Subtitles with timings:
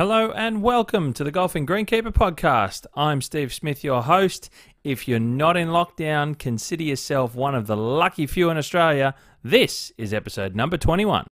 [0.00, 2.86] Hello and welcome to the Golfing Greenkeeper podcast.
[2.94, 4.48] I'm Steve Smith, your host.
[4.82, 9.14] If you're not in lockdown, consider yourself one of the lucky few in Australia.
[9.44, 11.26] This is episode number 21.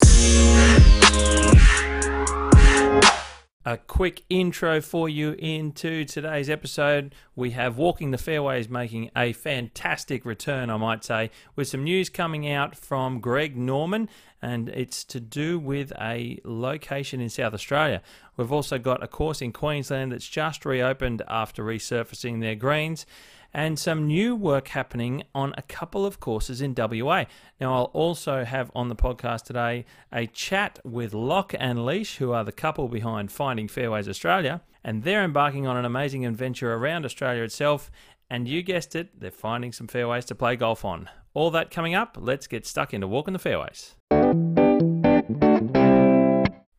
[3.67, 7.16] A quick intro for you into today's episode.
[7.36, 12.12] We have Walking the Fairways making a fantastic return, I might say, with some news
[12.12, 14.07] coming out from Greg Norman,
[14.39, 18.04] and it's to do with a location in South Australia.
[18.38, 23.07] We've also got a course in Queensland that's just reopened after resurfacing their greens
[23.55, 27.23] and some new work happening on a couple of courses in WA.
[27.62, 32.34] Now, I'll also have on the podcast today a chat with Loch and Leesh, who
[32.34, 37.05] are the couple behind Finding Fairways Australia, and they're embarking on an amazing adventure around
[37.05, 37.90] Australia itself.
[38.30, 41.10] And you guessed it, they're finding some fairways to play golf on.
[41.34, 42.18] All that coming up.
[42.20, 43.96] Let's get stuck into walking the fairways.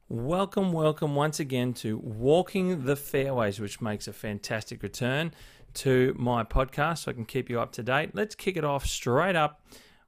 [0.09, 5.33] Welcome, welcome once again to Walking the Fairways, which makes a fantastic return
[5.77, 8.11] to my podcast so I can keep you up to date.
[8.15, 9.63] Let's kick it off straight up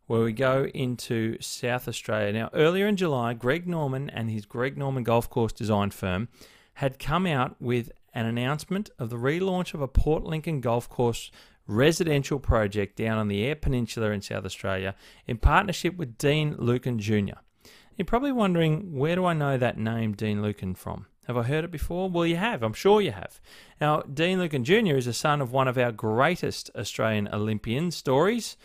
[0.07, 2.33] where we go into South Australia.
[2.33, 6.29] Now, earlier in July, Greg Norman and his Greg Norman Golf Course Design firm
[6.75, 11.31] had come out with an announcement of the relaunch of a Port Lincoln Golf Course
[11.67, 14.95] residential project down on the Eyre Peninsula in South Australia
[15.27, 17.41] in partnership with Dean Lukin Jr.
[17.97, 21.07] You're probably wondering, where do I know that name, Dean Lukin from?
[21.29, 22.09] Have I heard it before?
[22.09, 22.63] Well, you have.
[22.63, 23.39] I'm sure you have.
[23.83, 24.97] Now, Dean Lukin Jr.
[24.97, 28.57] is the son of one of our greatest Australian Olympian stories,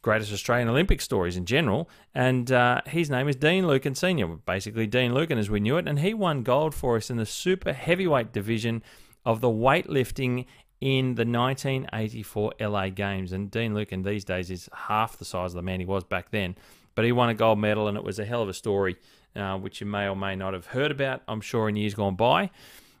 [0.00, 4.86] greatest Australian Olympic stories in general, and uh, his name is Dean Lukin Sr., basically
[4.86, 7.72] Dean Lukin as we knew it, and he won gold for us in the super
[7.72, 8.80] heavyweight division
[9.24, 10.46] of the weightlifting
[10.80, 13.32] in the 1984 LA Games.
[13.32, 16.30] And Dean Lukin these days is half the size of the man he was back
[16.30, 16.54] then,
[16.94, 18.96] but he won a gold medal, and it was a hell of a story
[19.36, 22.16] uh, which you may or may not have heard about, I'm sure, in years gone
[22.16, 22.50] by.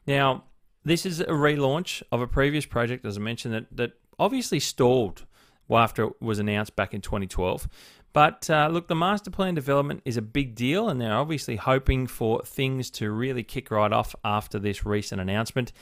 [0.06, 0.44] Now,
[0.84, 5.24] this is a relaunch of a previous project, as I mentioned, that, that obviously stalled
[5.70, 7.68] after it was announced back in 2012.
[8.12, 12.06] But uh, look, the master plan development is a big deal, and they're obviously hoping
[12.06, 15.72] for things to really kick right off after this recent announcement.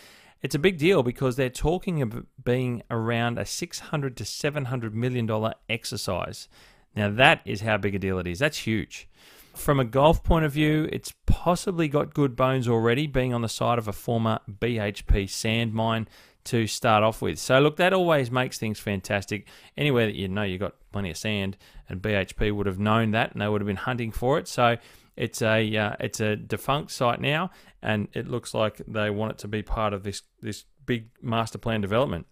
[0.40, 5.26] It's a big deal because they're talking of being around a 600 to 700 million
[5.26, 6.48] dollar exercise.
[6.96, 8.38] Now that is how big a deal it is.
[8.38, 9.08] That's huge.
[9.54, 13.48] From a golf point of view, it's possibly got good bones already, being on the
[13.48, 16.08] side of a former BHP sand mine
[16.44, 17.38] to start off with.
[17.38, 19.46] So look, that always makes things fantastic.
[19.76, 21.56] Anywhere that you know you've got plenty of sand,
[21.88, 24.48] and BHP would have known that, and they would have been hunting for it.
[24.48, 24.78] So
[25.16, 27.50] it's a uh, it's a defunct site now,
[27.82, 31.58] and it looks like they want it to be part of this this big master
[31.58, 32.26] plan development.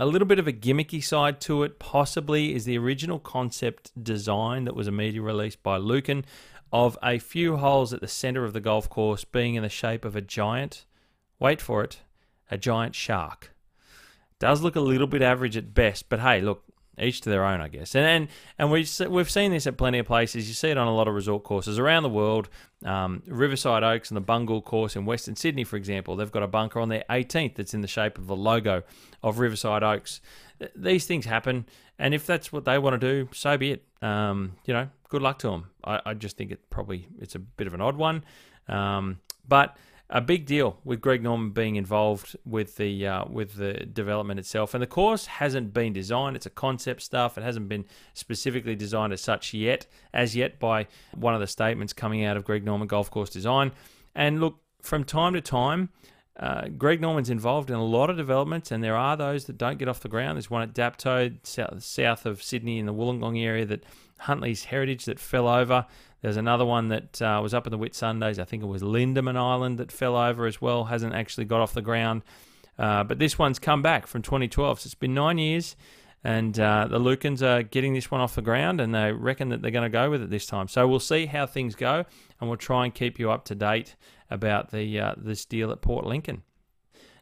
[0.00, 4.64] A little bit of a gimmicky side to it, possibly, is the original concept design
[4.64, 6.24] that was immediately released by Lukin
[6.74, 10.04] of a few holes at the center of the golf course being in the shape
[10.04, 10.84] of a giant,
[11.38, 12.00] wait for it,
[12.50, 13.54] a giant shark.
[14.40, 16.64] Does look a little bit average at best, but hey, look,
[16.98, 17.94] each to their own, I guess.
[17.94, 20.48] And and, and we we've seen this at plenty of places.
[20.48, 22.48] You see it on a lot of resort courses around the world.
[22.84, 26.48] Um, Riverside Oaks and the Bungle course in Western Sydney, for example, they've got a
[26.48, 28.82] bunker on their 18th that's in the shape of the logo
[29.22, 30.20] of Riverside Oaks.
[30.74, 31.66] These things happen,
[31.98, 33.84] and if that's what they want to do, so be it.
[34.02, 35.70] Um, you know, good luck to them.
[35.84, 38.24] I, I, just think it probably it's a bit of an odd one,
[38.68, 39.76] um, but
[40.10, 44.74] a big deal with Greg Norman being involved with the uh, with the development itself.
[44.74, 47.38] And the course hasn't been designed; it's a concept stuff.
[47.38, 51.92] It hasn't been specifically designed as such yet, as yet by one of the statements
[51.92, 53.72] coming out of Greg Norman Golf Course Design.
[54.14, 55.90] And look, from time to time.
[56.36, 59.78] Uh, Greg Norman's involved in a lot of developments, and there are those that don't
[59.78, 60.36] get off the ground.
[60.36, 63.84] There's one at Dapto, south, south of Sydney in the Wollongong area that
[64.18, 65.86] Huntley's Heritage that fell over.
[66.22, 68.38] There's another one that uh, was up in the Whitsundays.
[68.38, 70.84] I think it was Lindeman Island that fell over as well.
[70.84, 72.22] Hasn't actually got off the ground.
[72.78, 74.80] Uh, but this one's come back from 2012.
[74.80, 75.76] So it's been nine years.
[76.24, 79.60] And uh, the Lukins are getting this one off the ground, and they reckon that
[79.60, 80.68] they're going to go with it this time.
[80.68, 82.06] So we'll see how things go,
[82.40, 83.94] and we'll try and keep you up to date
[84.34, 86.42] about the uh, this deal at Port Lincoln.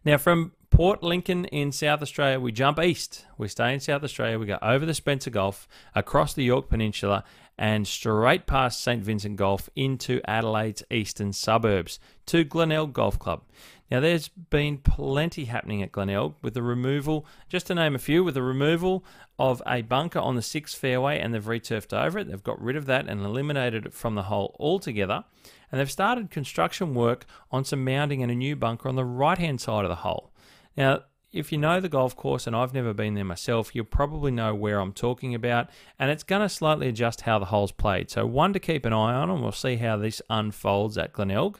[0.04, 3.26] Now, from Port Lincoln in South Australia, we jump east.
[3.38, 4.38] We stay in South Australia.
[4.38, 7.22] We go over the Spencer Gulf, across the Yorke Peninsula,
[7.58, 13.42] and straight past St Vincent Gulf into Adelaide's eastern suburbs to Glenelg Golf Club.
[13.90, 18.24] Now, there's been plenty happening at Glenelg with the removal, just to name a few,
[18.24, 19.04] with the removal
[19.38, 22.28] of a bunker on the sixth fairway, and they've returfed over it.
[22.28, 25.24] They've got rid of that and eliminated it from the hole altogether.
[25.72, 29.38] And they've started construction work on some mounting and a new bunker on the right
[29.38, 30.30] hand side of the hole.
[30.76, 31.00] Now,
[31.32, 34.54] if you know the golf course, and I've never been there myself, you'll probably know
[34.54, 38.10] where I'm talking about, and it's going to slightly adjust how the hole's played.
[38.10, 41.58] So, one to keep an eye on, and we'll see how this unfolds at Glenelg.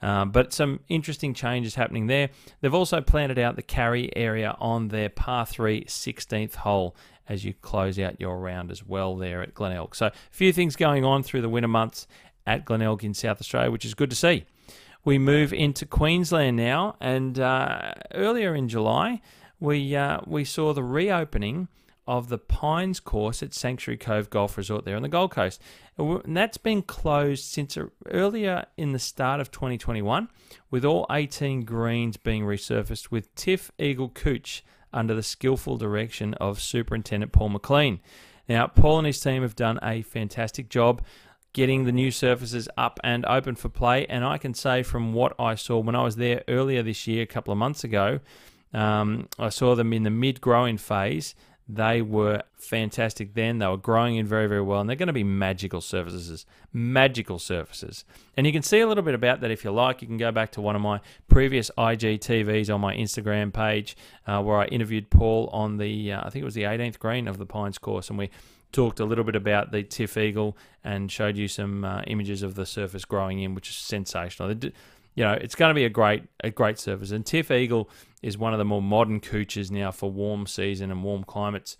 [0.00, 2.30] Um, but some interesting changes happening there.
[2.60, 6.96] They've also planted out the carry area on their par 3 16th hole
[7.28, 9.94] as you close out your round as well there at Glenelg.
[9.94, 12.08] So a few things going on through the winter months
[12.46, 14.44] at Glenelg in South Australia, which is good to see.
[15.04, 19.20] We move into Queensland now, and uh, earlier in July,
[19.58, 21.68] we uh, we saw the reopening
[22.06, 25.60] of the Pines course at Sanctuary Cove Golf Resort there on the Gold Coast.
[25.96, 30.28] And that's been closed since earlier in the start of 2021,
[30.70, 37.32] with all 18 greens being resurfaced with TifEagle Cooch under the skillful direction of Superintendent
[37.32, 38.00] Paul McLean.
[38.48, 41.02] Now, Paul and his team have done a fantastic job
[41.52, 44.06] getting the new surfaces up and open for play.
[44.06, 47.22] And I can say from what I saw when I was there earlier this year,
[47.22, 48.20] a couple of months ago,
[48.72, 51.34] um, I saw them in the mid growing phase.
[51.68, 53.58] They were fantastic then.
[53.58, 56.44] They were growing in very, very well, and they're going to be magical surfaces.
[56.72, 58.04] Magical surfaces.
[58.36, 60.02] And you can see a little bit about that if you like.
[60.02, 63.96] You can go back to one of my previous IGTVs on my Instagram page
[64.26, 67.28] uh, where I interviewed Paul on the, uh, I think it was the 18th green
[67.28, 68.30] of the Pines course, and we
[68.72, 72.66] talked a little bit about the TifEagle and showed you some uh, images of the
[72.66, 74.50] surface growing in, which is sensational.
[75.14, 77.10] You know, it's going to be a great, a great surface.
[77.10, 77.88] And TifEagle
[78.22, 81.76] is one of the more modern cooches now for warm season and warm climates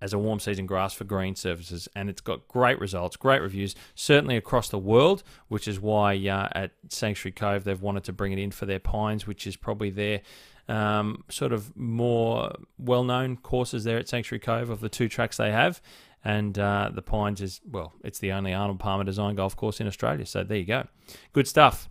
[0.00, 3.74] as a warm season grass for green surfaces, and it's got great results, great reviews,
[3.94, 8.32] certainly across the world, which is why uh, at Sanctuary Cove they've wanted to bring
[8.32, 10.20] it in for their pines, which is probably their
[10.68, 15.36] um, sort of more well known courses there at Sanctuary Cove of the two tracks
[15.36, 15.80] they have.
[16.26, 19.86] And uh, the Pines is, well, it's the only Arnold Palmer design golf course in
[19.86, 20.26] Australia.
[20.26, 20.88] So there you go.
[21.32, 21.88] Good stuff.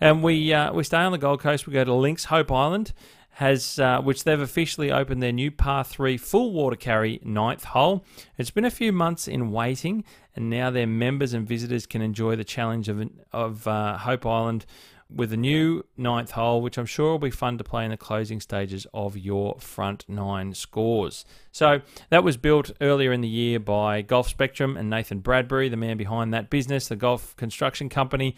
[0.00, 1.68] And we uh, we stay on the Gold Coast.
[1.68, 2.92] We go to Links Hope Island,
[3.30, 8.04] has uh, which they've officially opened their new par three full water carry ninth hole.
[8.36, 10.04] It's been a few months in waiting,
[10.34, 14.66] and now their members and visitors can enjoy the challenge of of uh, Hope Island
[15.08, 17.96] with a new ninth hole, which I'm sure will be fun to play in the
[17.96, 21.24] closing stages of your front nine scores.
[21.52, 21.80] So
[22.10, 25.96] that was built earlier in the year by Golf Spectrum and Nathan Bradbury, the man
[25.96, 28.34] behind that business, the golf construction company.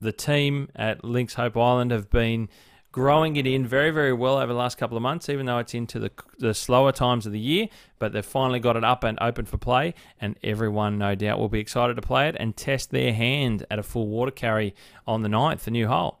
[0.00, 2.48] The team at Links Hope Island have been
[2.92, 5.74] growing it in very, very well over the last couple of months, even though it's
[5.74, 7.68] into the, the slower times of the year.
[7.98, 11.48] But they've finally got it up and open for play, and everyone, no doubt, will
[11.48, 14.74] be excited to play it and test their hand at a full water carry
[15.06, 16.20] on the 9th, the new hole.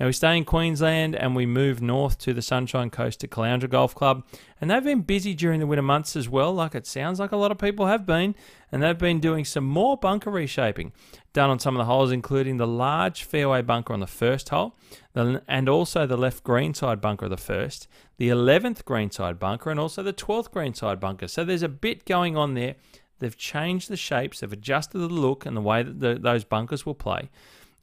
[0.00, 3.68] Now we stay in Queensland and we move north to the Sunshine Coast to Caloundra
[3.68, 4.24] Golf Club.
[4.58, 7.36] And they've been busy during the winter months as well, like it sounds like a
[7.36, 8.34] lot of people have been.
[8.72, 10.92] And they've been doing some more bunker reshaping
[11.32, 14.76] done on some of the holes, including the large fairway bunker on the first hole,
[15.14, 17.86] and also the left greenside bunker of the first,
[18.16, 21.28] the 11th greenside bunker, and also the 12th greenside bunker.
[21.28, 22.76] So there's a bit going on there.
[23.20, 26.84] They've changed the shapes, they've adjusted the look and the way that the, those bunkers
[26.86, 27.30] will play.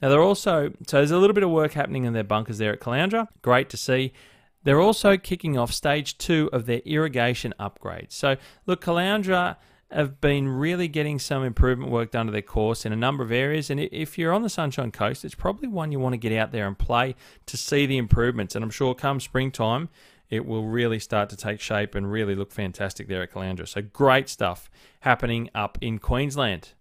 [0.02, 2.72] Now they're also so there's a little bit of work happening in their bunkers there
[2.72, 3.28] at Caloundra.
[3.42, 4.12] Great to see.
[4.64, 8.12] They're also kicking off stage two of their irrigation upgrades.
[8.12, 8.36] So
[8.66, 9.56] look, Caloundra
[9.90, 13.32] have been really getting some improvement work done to their course in a number of
[13.32, 13.70] areas.
[13.70, 16.52] And if you're on the Sunshine Coast, it's probably one you want to get out
[16.52, 17.14] there and play
[17.46, 18.54] to see the improvements.
[18.54, 19.88] And I'm sure come springtime,
[20.28, 23.66] it will really start to take shape and really look fantastic there at Caloundra.
[23.66, 24.70] So great stuff
[25.00, 26.74] happening up in Queensland.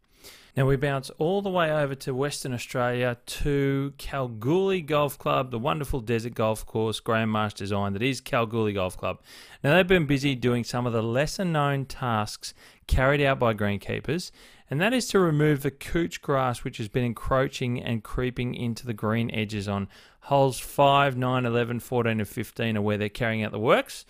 [0.58, 5.60] Now we bounce all the way over to Western Australia to Kalgoorlie Golf Club, the
[5.60, 9.22] wonderful desert golf course Graham Marsh designed that is Kalgoorlie Golf Club.
[9.64, 12.56] Now they've been busy doing some of the lesser known tasks
[12.88, 14.32] carried out by greenkeepers,
[14.68, 18.88] and that is to remove the couch grass which has been encroaching and creeping into
[18.88, 19.88] the green edges on
[20.22, 24.08] holes 5, 9, 11, 14 and 15 are where they're carrying out the works.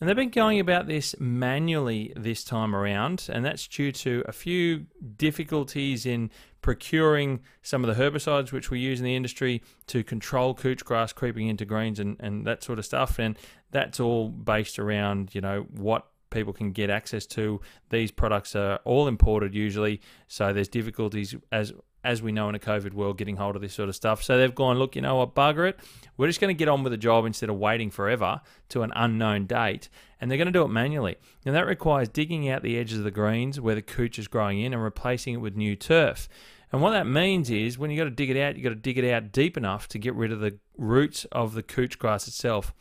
[0.00, 4.32] And they've been going about this manually this time around, and that's due to a
[4.32, 4.86] few
[5.16, 6.30] difficulties in
[6.62, 11.12] procuring some of the herbicides which we use in the industry to control couch grass
[11.12, 13.18] creeping into greens and, and that sort of stuff.
[13.18, 13.38] And
[13.70, 17.60] that's all based around, you know, what people can get access to.
[17.90, 21.72] These products are all imported usually, so there's difficulties as
[22.04, 24.22] as we know in a COVID world, getting hold of this sort of stuff.
[24.22, 25.80] So they've gone, look, you know what, bugger it.
[26.16, 28.92] We're just going to get on with the job instead of waiting forever to an
[28.94, 29.88] unknown date.
[30.20, 31.16] And they're going to do it manually.
[31.44, 34.60] And that requires digging out the edges of the greens where the couch is growing
[34.60, 36.28] in and replacing it with new turf.
[36.70, 38.74] And what that means is when you've got to dig it out, you've got to
[38.74, 42.28] dig it out deep enough to get rid of the roots of the couch grass
[42.28, 42.74] itself.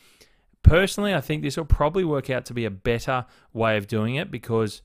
[0.63, 4.15] Personally, I think this will probably work out to be a better way of doing
[4.15, 4.81] it because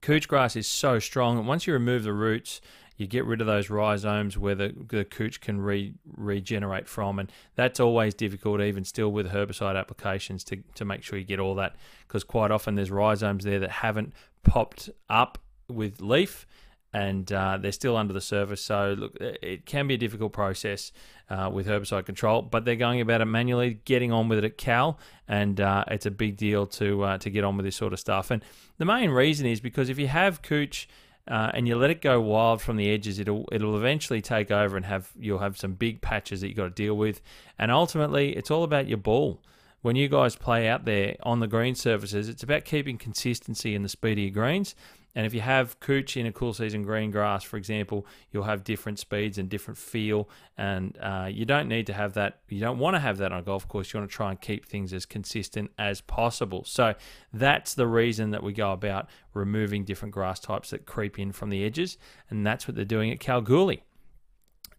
[0.00, 1.38] couch grass is so strong.
[1.38, 2.60] And once you remove the roots,
[3.00, 7.18] you get rid of those rhizomes where the, the couch can re, regenerate from.
[7.18, 11.40] And that's always difficult, even still with herbicide applications, to, to make sure you get
[11.40, 11.76] all that.
[12.06, 15.38] Because quite often there's rhizomes there that haven't popped up
[15.68, 16.46] with leaf
[16.92, 18.60] and uh, they're still under the surface.
[18.60, 20.92] So look, it can be a difficult process
[21.28, 24.58] uh, with herbicide control, but they're going about it manually, getting on with it at
[24.58, 27.92] Kal, and uh, it's a big deal to uh, to get on with this sort
[27.92, 28.30] of stuff.
[28.30, 28.44] And
[28.78, 30.88] the main reason is because if you have cooch.
[31.28, 34.76] Uh, and you let it go wild from the edges, it'll it'll eventually take over
[34.76, 37.20] and have you'll have some big patches that you've got to deal with,
[37.58, 39.40] and ultimately it's all about your ball
[39.82, 43.82] when you guys play out there on the green surfaces, it's about keeping consistency in
[43.82, 44.74] the speed of your greens.
[45.14, 48.64] And if you have cooch in a cool season green grass, for example, you'll have
[48.64, 50.28] different speeds and different feel.
[50.56, 52.40] And uh, you don't need to have that.
[52.48, 53.92] You don't want to have that on a golf course.
[53.92, 56.64] You want to try and keep things as consistent as possible.
[56.64, 56.94] So
[57.32, 61.50] that's the reason that we go about removing different grass types that creep in from
[61.50, 61.98] the edges.
[62.28, 63.82] And that's what they're doing at Kalgoorlie.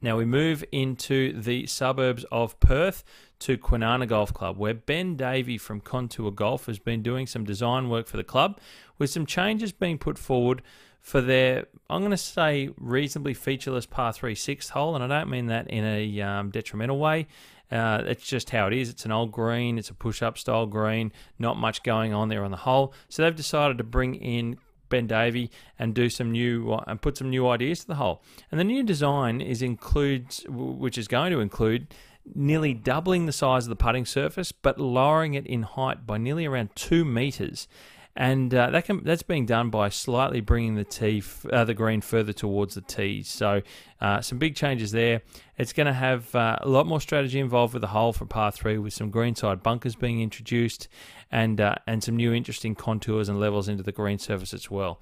[0.02, 3.04] Now we move into the suburbs of Perth
[3.40, 7.90] to Kwinana Golf Club, where Ben Davey from Contour Golf has been doing some design
[7.90, 8.60] work for the club,
[8.98, 10.62] with some changes being put forward
[11.00, 15.30] for their, I'm going to say, reasonably featureless par 3 sixth hole, and I don't
[15.30, 17.28] mean that in a um, detrimental way.
[17.72, 18.90] Uh, it's just how it is.
[18.90, 22.44] It's an old green, it's a push up style green, not much going on there
[22.44, 22.94] on the hole.
[23.10, 24.58] So they've decided to bring in
[24.92, 28.22] Ben Davey and do some new and put some new ideas to the hole.
[28.52, 31.88] And the new design is includes, which is going to include
[32.36, 36.46] nearly doubling the size of the putting surface, but lowering it in height by nearly
[36.46, 37.68] around two meters
[38.16, 42.02] and uh, that can that's being done by slightly bringing the tee uh, the green
[42.02, 43.28] further towards the tees.
[43.28, 43.62] So
[44.02, 45.22] uh, some big changes there.
[45.58, 48.52] It's going to have uh, a lot more strategy involved with the hole for par
[48.52, 50.88] three, with some greenside bunkers being introduced,
[51.32, 55.00] and uh, and some new interesting contours and levels into the green surface as well.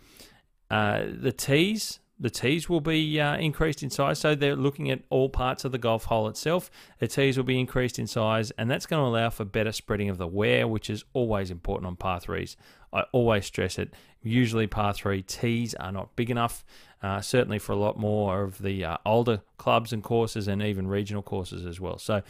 [0.70, 4.20] Uh, the tees the tees will be uh, increased in size.
[4.20, 6.70] So they're looking at all parts of the golf hole itself.
[7.00, 10.10] The tees will be increased in size, and that's going to allow for better spreading
[10.10, 12.58] of the wear, which is always important on par threes.
[12.92, 13.94] I always stress it.
[14.22, 16.66] Usually, par three tees are not big enough,
[17.02, 20.88] uh, certainly for a lot more of the uh, older clubs and courses, and even
[20.88, 21.98] regional courses as well.
[21.98, 22.22] So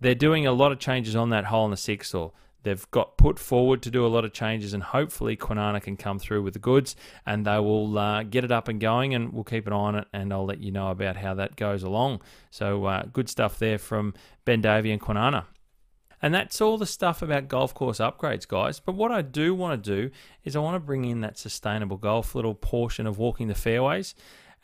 [0.00, 2.32] they're doing a lot of changes on that hole in the sixth or
[2.68, 6.18] They've got put forward to do a lot of changes, and hopefully Kwinana can come
[6.18, 9.42] through with the goods, and they will uh, get it up and going, and we'll
[9.42, 12.20] keep an eye on it, and I'll let you know about how that goes along.
[12.50, 14.12] So uh, good stuff there from
[14.44, 15.46] Ben Davey and Kwinana.
[16.20, 18.80] And that's all the stuff about golf course upgrades, guys.
[18.80, 20.10] But what I do want to do
[20.44, 24.14] is I want to bring in that sustainable golf little portion of walking the fairways.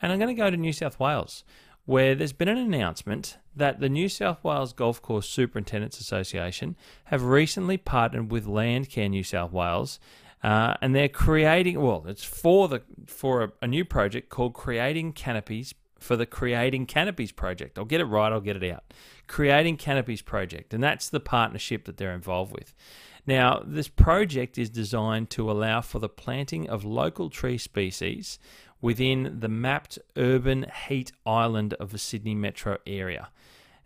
[0.03, 1.43] And I'm going to go to New South Wales,
[1.87, 7.23] where there's been an announcement that the New South Wales Golf Course Superintendents Association have
[7.23, 10.01] recently partnered with Landcare New South Wales,
[10.43, 15.13] uh, and they're creating well, it's for the for a, a, new project called Creating
[15.13, 17.79] Canopies for the Creating Canopies project.
[17.79, 18.31] I'll get it right.
[18.31, 18.93] I'll get it out.
[19.27, 22.75] Creating Canopies project, and that's the partnership that they're involved with.
[23.27, 28.39] Now, this project is designed to allow for the planting of local tree species
[28.85, 33.31] within the mapped urban heat island of the Sydney metro area.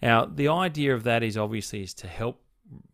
[0.02, 2.42] Now, the idea of that is obviously is to help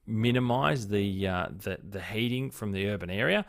[0.06, 3.46] minimize the, uh, the, the heating from the urban area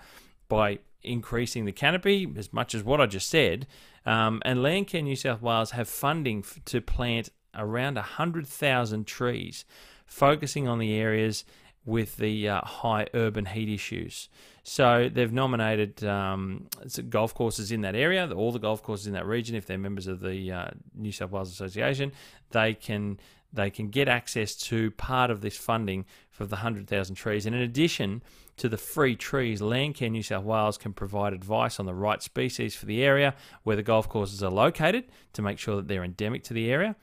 [0.48, 3.68] by increasing the canopy as much as what I just said.
[4.06, 9.66] Um, and Landcare New South Wales have funding f- to plant around 100,000 trees,
[10.06, 11.44] focusing on the areas
[11.86, 14.30] with the uh, high urban heat issues.
[14.64, 16.68] So they've nominated um,
[17.10, 19.56] golf courses in that area, all the golf courses in that region.
[19.56, 22.12] If they're members of the uh, New South Wales Association,
[22.52, 23.20] they can
[23.54, 27.46] they can get access to part of this funding for the 100,000 trees.
[27.46, 28.22] And in addition
[28.58, 32.76] to the free trees, Landcare New South Wales can provide advice on the right species
[32.76, 36.44] for the area where the golf courses are located to make sure that they're endemic
[36.44, 36.98] to the area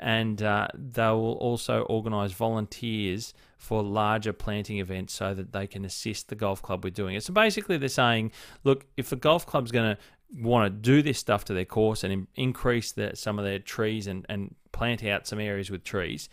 [0.00, 5.84] and uh, they will also organise volunteers for larger planting events so that they can
[5.84, 7.24] assist the golf club with doing it.
[7.24, 8.32] So basically, they're saying,
[8.64, 10.02] look, if the golf club's going to
[10.42, 14.06] want to do this stuff to their course and increase the, some of their trees
[14.06, 16.28] and, and plant out some areas with trees,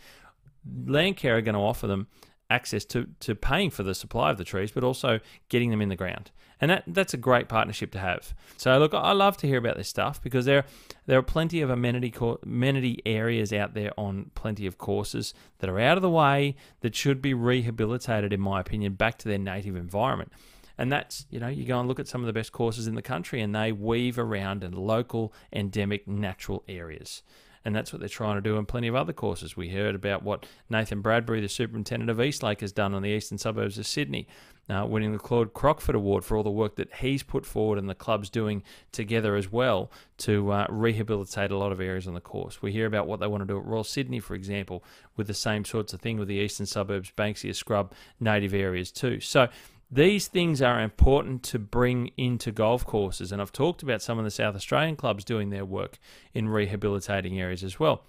[0.86, 2.06] Landcare are going to offer them
[2.48, 5.18] access to, to paying for the supply of the trees, but also
[5.48, 6.30] getting them in the ground.
[6.60, 8.34] And that, that's a great partnership to have.
[8.56, 10.64] So look, I love to hear about this stuff because there
[11.06, 15.78] there are plenty of amenity amenity areas out there on plenty of courses that are
[15.78, 19.76] out of the way that should be rehabilitated, in my opinion, back to their native
[19.76, 20.32] environment.
[20.78, 22.94] And that's, you know, you go and look at some of the best courses in
[22.94, 27.22] the country and they weave around in local, endemic, natural areas
[27.66, 29.56] and that's what they're trying to do in plenty of other courses.
[29.56, 33.38] We heard about what Nathan Bradbury, the superintendent of Eastlake, has done on the eastern
[33.38, 34.28] suburbs of Sydney,
[34.70, 37.90] uh, winning the Claude Crockford Award for all the work that he's put forward and
[37.90, 42.20] the club's doing together as well to uh, rehabilitate a lot of areas on the
[42.20, 42.62] course.
[42.62, 44.84] We hear about what they want to do at Royal Sydney, for example,
[45.16, 49.18] with the same sorts of thing with the eastern suburbs, Banksia Scrub, native areas too.
[49.18, 49.48] So
[49.90, 54.24] These things are important to bring into golf courses, and I've talked about some of
[54.24, 55.98] the South Australian clubs doing their work
[56.34, 58.02] in rehabilitating areas as well.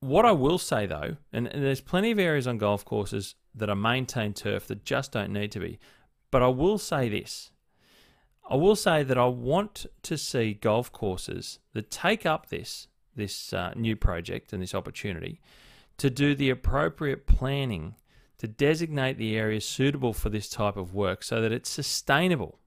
[0.00, 3.70] What I will say though, and, and there's plenty of areas on golf courses that
[3.70, 5.78] are maintained turf that just don't need to be,
[6.30, 7.50] but I will say this.
[8.48, 13.52] I will say that I want to see golf courses that take up this this
[13.52, 15.40] uh, new project and this opportunity
[15.98, 17.94] to do the appropriate planning
[18.40, 22.58] to designate the areas suitable for this type of work so that it's sustainable.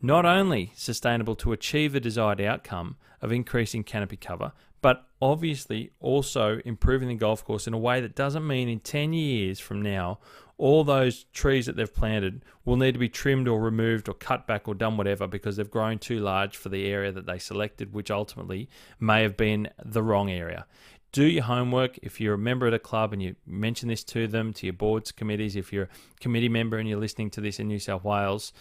[0.00, 6.62] Not only sustainable to achieve the desired outcome of increasing canopy cover, but obviously also
[6.64, 10.18] improving the golf course in a way that doesn't mean in 10 years from now
[10.56, 14.46] all those trees that they've planted will need to be trimmed or removed or cut
[14.46, 17.92] back or done whatever because they've grown too large for the area that they selected,
[17.92, 18.68] which ultimately
[19.00, 20.66] may have been the wrong area.
[21.14, 21.96] Do your homework.
[22.02, 24.72] If you're a member at a club and you mention this to them, to your
[24.72, 28.02] boards, committees, if you're a committee member and you're listening to this in New South
[28.02, 28.52] Wales,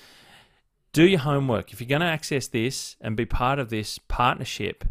[0.92, 1.74] do your homework.
[1.74, 4.84] If you're going to access this and be part of this partnership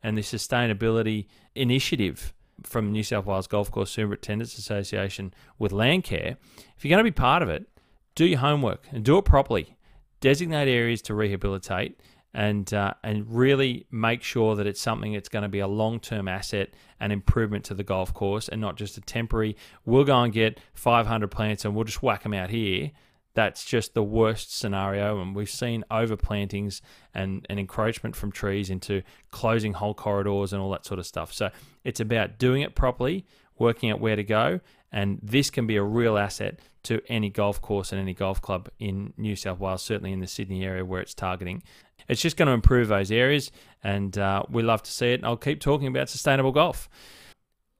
[0.00, 2.32] and the sustainability initiative,
[2.62, 6.36] from New South Wales Golf Course Superintendents Association with Landcare,
[6.76, 7.66] if you're going to be part of it,
[8.14, 9.76] do your homework and do it properly.
[10.20, 12.00] Designate areas to rehabilitate
[12.34, 16.00] and uh, and really make sure that it's something that's going to be a long
[16.00, 16.70] term asset
[17.00, 19.56] and improvement to the golf course and not just a temporary.
[19.84, 22.90] We'll go and get 500 plants and we'll just whack them out here
[23.38, 25.20] that's just the worst scenario.
[25.22, 26.80] And we've seen overplantings
[27.14, 31.32] and, and encroachment from trees into closing whole corridors and all that sort of stuff.
[31.32, 31.50] So
[31.84, 33.24] it's about doing it properly,
[33.56, 34.58] working out where to go.
[34.90, 38.70] And this can be a real asset to any golf course and any golf club
[38.80, 41.62] in New South Wales, certainly in the Sydney area where it's targeting.
[42.08, 43.50] It's just going to improve those areas,
[43.84, 45.20] and uh, we love to see it.
[45.20, 46.88] And I'll keep talking about sustainable golf.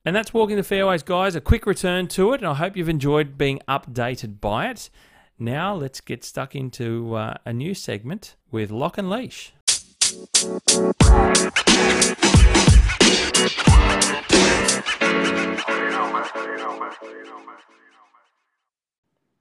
[0.04, 1.34] And that's Walking the Fairways, guys.
[1.34, 4.90] A quick return to it, and I hope you've enjoyed being updated by it.
[5.38, 9.52] Now let's get stuck into uh, a new segment with Loch and Leesh.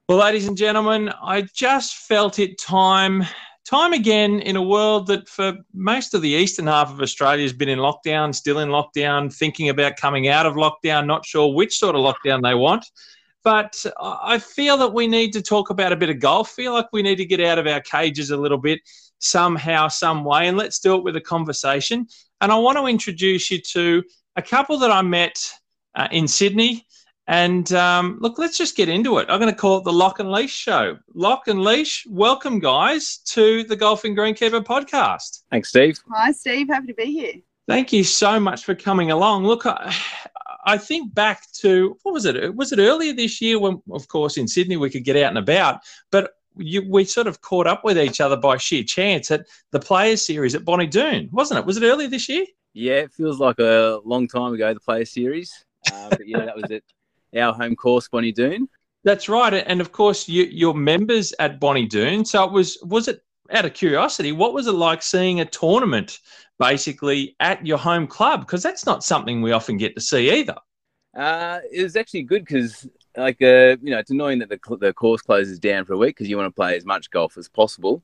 [0.08, 3.24] Well, ladies and gentlemen, I just felt it time
[3.68, 7.52] time again in a world that for most of the eastern half of Australia has
[7.52, 11.78] been in lockdown, still in lockdown, thinking about coming out of lockdown, not sure which
[11.78, 12.86] sort of lockdown they want.
[13.44, 16.50] But I feel that we need to talk about a bit of golf.
[16.50, 18.80] Feel like we need to get out of our cages a little bit
[19.18, 22.06] somehow, some way, and let's do it with a conversation.
[22.40, 24.02] And I want to introduce you to
[24.36, 25.38] a couple that I met
[25.94, 26.86] uh, in Sydney.
[27.28, 29.26] And um, look, let's just get into it.
[29.28, 30.98] I'm going to call it the Loch and Leesh Show.
[31.12, 35.42] Loch and Leesh, welcome, guys, to the Golfing Greenkeeper podcast.
[35.50, 36.00] Thanks, Steve.
[36.10, 36.68] Hi, Steve.
[36.68, 37.34] Happy to be here.
[37.66, 39.44] Thank you so much for coming along.
[39.44, 42.56] Look, I think back to what was it?
[42.56, 45.36] Was it earlier this year when, of course, in Sydney we could get out and
[45.36, 49.46] about, but you, we sort of caught up with each other by sheer chance at
[49.70, 51.66] the Players Series at Bonnie Doon, wasn't it?
[51.66, 52.46] Was it earlier this year?
[52.72, 54.72] Yeah, it feels like a long time ago.
[54.72, 55.52] The Players Series,
[55.92, 56.82] uh, but yeah, that was at
[57.36, 58.68] our home course, Bonnie Doon.
[59.04, 62.24] That's right, and of course, you, you're members at Bonnie Doon.
[62.24, 66.20] So it was was it out of curiosity, what was it like seeing a tournament
[66.58, 68.40] basically at your home club?
[68.40, 70.56] Because that's not something we often get to see either.
[71.16, 74.92] Uh, it was actually good because, like, uh, you know, it's annoying that the, the
[74.92, 77.48] course closes down for a week because you want to play as much golf as
[77.48, 78.02] possible.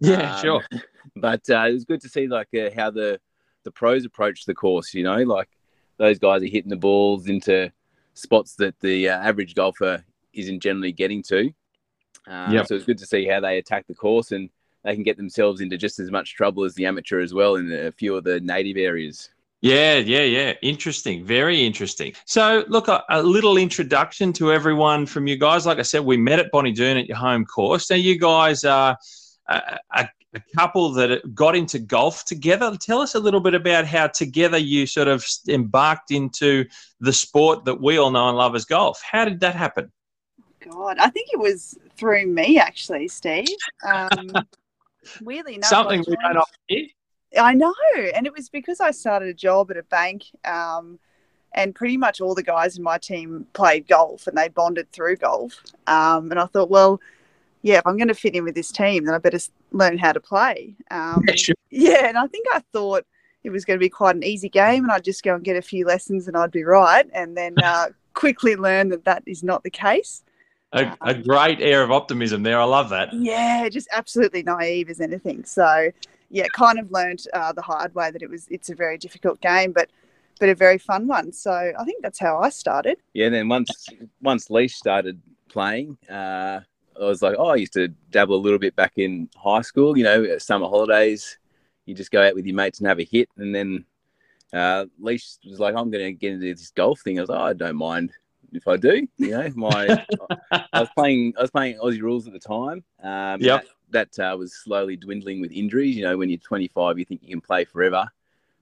[0.00, 0.64] Yeah, um, sure.
[1.16, 3.18] But uh, it was good to see like uh, how the
[3.64, 4.92] the pros approach the course.
[4.92, 5.48] You know, like
[5.96, 7.72] those guys are hitting the balls into
[8.18, 11.50] spots that the uh, average golfer isn't generally getting to.
[12.26, 12.66] Um, yep.
[12.66, 14.50] So it's good to see how they attack the course and
[14.84, 17.72] they can get themselves into just as much trouble as the amateur as well in
[17.72, 19.30] a few of the native areas.
[19.60, 20.54] Yeah, yeah, yeah.
[20.62, 21.24] Interesting.
[21.24, 22.12] Very interesting.
[22.26, 25.66] So, look, a, a, little introduction to everyone from you guys.
[25.66, 27.90] Like I said, we met at Bonnie Doon at your home course.
[27.90, 28.96] Now, you guys are
[29.48, 32.76] a, a, a couple that got into golf together.
[32.78, 36.66] Tell us a little bit about how together you sort of embarked into
[37.00, 39.02] the sport that we all know and love as golf.
[39.02, 39.90] How did that happen?
[40.60, 43.48] God, I think it was through me, actually, Steve.
[43.88, 44.32] Um,
[45.22, 46.86] weirdly enough, something we don't often hear.
[47.38, 47.74] I know,
[48.14, 50.98] and it was because I started a job at a bank, um,
[51.52, 55.16] and pretty much all the guys in my team played golf, and they bonded through
[55.16, 55.62] golf.
[55.86, 57.00] Um, and I thought, well,
[57.62, 59.40] yeah, if I'm going to fit in with this team, then I better
[59.72, 60.74] learn how to play.
[60.90, 61.54] Um, yeah, sure.
[61.70, 63.04] yeah, and I think I thought
[63.44, 65.56] it was going to be quite an easy game, and I'd just go and get
[65.56, 67.06] a few lessons, and I'd be right.
[67.12, 70.22] And then uh, quickly learn that that is not the case.
[70.72, 72.60] A, a, um, great air of optimism there.
[72.60, 73.12] I love that.
[73.14, 75.44] Yeah, just absolutely naive as anything.
[75.44, 75.90] So,
[76.30, 78.46] yeah, kind of learned uh, the hard way that it was.
[78.50, 79.88] It's a very difficult game, but
[80.38, 81.32] but a very fun one.
[81.32, 82.98] So I think that's how I started.
[83.14, 83.30] Yeah.
[83.30, 83.88] Then once
[84.20, 86.60] once Leesh started playing, uh,
[87.00, 89.96] I was like, oh, I used to dabble a little bit back in high school.
[89.96, 91.38] You know, summer holidays,
[91.86, 93.84] you just go out with your mates and have a hit, and then
[94.52, 97.18] uh, Leesh was like, I'm going to get into this golf thing.
[97.18, 98.12] I was like, oh, I don't mind
[98.52, 99.06] if I do.
[99.18, 100.04] You know, my
[100.50, 102.84] I was playing I was playing Aussie rules at the time.
[103.02, 103.64] Um, Yep.
[103.64, 105.96] That, that uh, was slowly dwindling with injuries.
[105.96, 108.06] You know, when you're 25, you think you can play forever,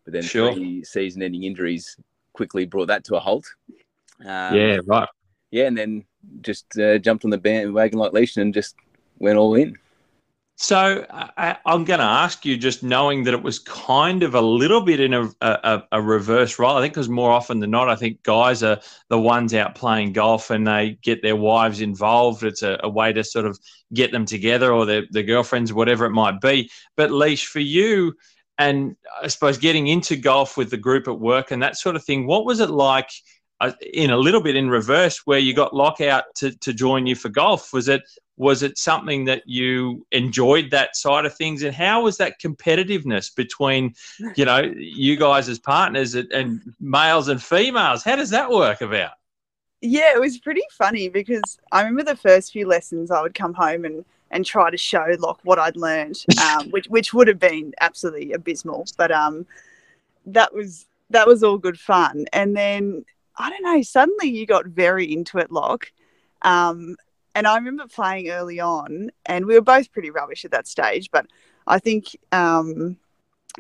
[0.05, 0.55] but then Sure.
[0.55, 1.97] three season-ending injuries
[2.33, 3.47] quickly brought that to a halt.
[4.21, 5.09] Um, yeah, right.
[5.51, 6.05] yeah, and then
[6.43, 8.77] just uh, jumped on the bandwagon like Leesh and just
[9.19, 9.77] went all in.
[10.59, 14.41] So I, I'm going to ask you, just knowing that it was kind of a
[14.41, 16.79] little bit in a, a, a reverse role.
[16.79, 20.15] I think because more often than not, I think guys are the ones out playing
[20.15, 22.43] golf and they get their wives involved.
[22.43, 23.59] It's a, a way to sort of
[23.93, 26.71] get them together or their, their girlfriends, whatever it might be.
[26.97, 28.15] But Leesh, for you,
[28.57, 32.05] and I suppose getting into golf with the group at work and that sort of
[32.05, 33.11] thing, what was it like?
[33.93, 37.29] In a little bit in reverse, where you got lockout to, to join you for
[37.29, 38.03] golf, was it
[38.37, 43.35] was it something that you enjoyed that side of things and how was that competitiveness
[43.35, 43.95] between
[44.37, 48.83] you know you guys as partners and, and males and females how does that work
[48.83, 49.13] about
[49.81, 53.55] Yeah, it was pretty funny because I remember the first few lessons I would come
[53.55, 57.39] home and and try to show Loch what I'd learned, um, which which would have
[57.39, 58.87] been absolutely abysmal.
[58.97, 59.47] But um,
[60.27, 62.27] that was that was all good fun.
[62.33, 63.05] And then
[63.39, 65.93] I don't know, suddenly you got very into it, Loch.
[66.43, 66.97] Um,
[67.35, 71.11] and I remember playing early on, and we were both pretty rubbish at that stage.
[71.11, 71.27] But
[71.67, 72.97] I think um,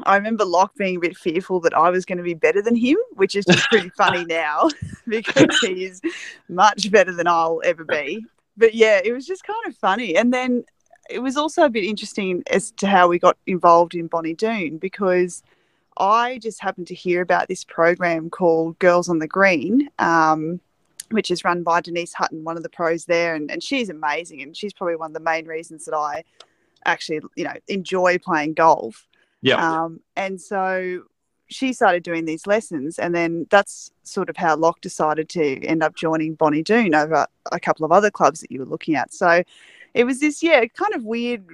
[0.04, 2.76] I remember Loch being a bit fearful that I was going to be better than
[2.76, 4.68] him, which is just pretty funny now
[5.06, 6.00] because he is
[6.48, 8.24] much better than I'll ever be.
[8.56, 10.16] But yeah, it was just kind of funny.
[10.16, 10.64] And then
[11.08, 14.78] it was also a bit interesting as to how we got involved in Bonnie Doon
[14.78, 15.42] because
[15.98, 20.60] I just happened to hear about this program called Girls on the Green, um,
[21.10, 23.34] which is run by Denise Hutton, one of the pros there.
[23.34, 24.42] And, and she's amazing.
[24.42, 26.24] And she's probably one of the main reasons that I
[26.84, 29.06] actually, you know, enjoy playing golf.
[29.42, 31.04] yeah Um, and so
[31.48, 35.82] she started doing these lessons, and then that's sort of how Loch decided to end
[35.82, 39.12] up joining Bonnie Doon over a couple of other clubs that you were looking at.
[39.12, 39.42] So
[39.96, 41.46] it was this, yeah, kind of weird,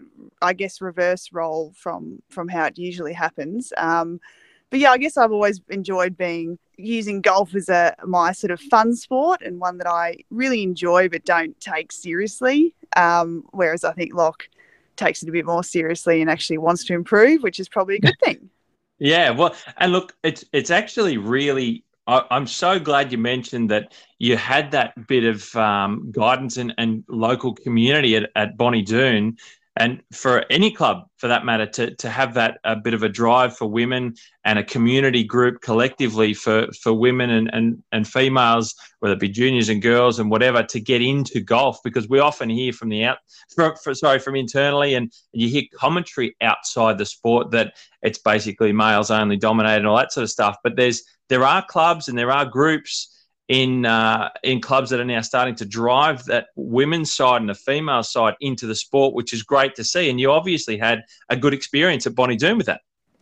[0.42, 3.72] I guess, reverse role from from how it usually happens.
[3.76, 4.20] Um,
[4.68, 8.61] but yeah, I guess I've always enjoyed being using golf as a my sort of
[8.61, 12.74] fun sport and one that I really enjoy but don't take seriously.
[12.96, 14.48] Um, whereas I think Loch
[14.96, 18.00] takes it a bit more seriously and actually wants to improve, which is probably a
[18.00, 18.50] good thing.
[18.98, 21.83] Yeah, well, and look, it's it's actually really.
[22.07, 26.75] I, I'm so glad you mentioned that you had that bit of um, guidance and,
[26.79, 29.37] and local community at, at Bonnie Doon,
[29.76, 33.08] and for any club for that matter, to to have that a bit of a
[33.08, 38.74] drive for women and a community group collectively for for women and and, and females,
[38.98, 42.50] whether it be juniors and girls and whatever, to get into golf because we often
[42.50, 43.18] hear from the out,
[43.54, 48.72] for, for, sorry, from internally, and you hear commentary outside the sport that it's basically
[48.72, 50.56] males only dominated and all that sort of stuff.
[50.62, 53.12] But there's there are clubs and there are groups
[53.48, 57.55] in uh, in clubs that are now starting to drive that women's side and the
[57.55, 60.09] female side into the sport, which is great to see.
[60.11, 62.81] And you obviously had a good experience at Bonnie Doon with that.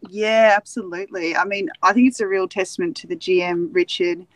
[0.08, 1.36] Yeah, absolutely.
[1.36, 4.26] I mean, I think it's a real testament to the GM, Richard,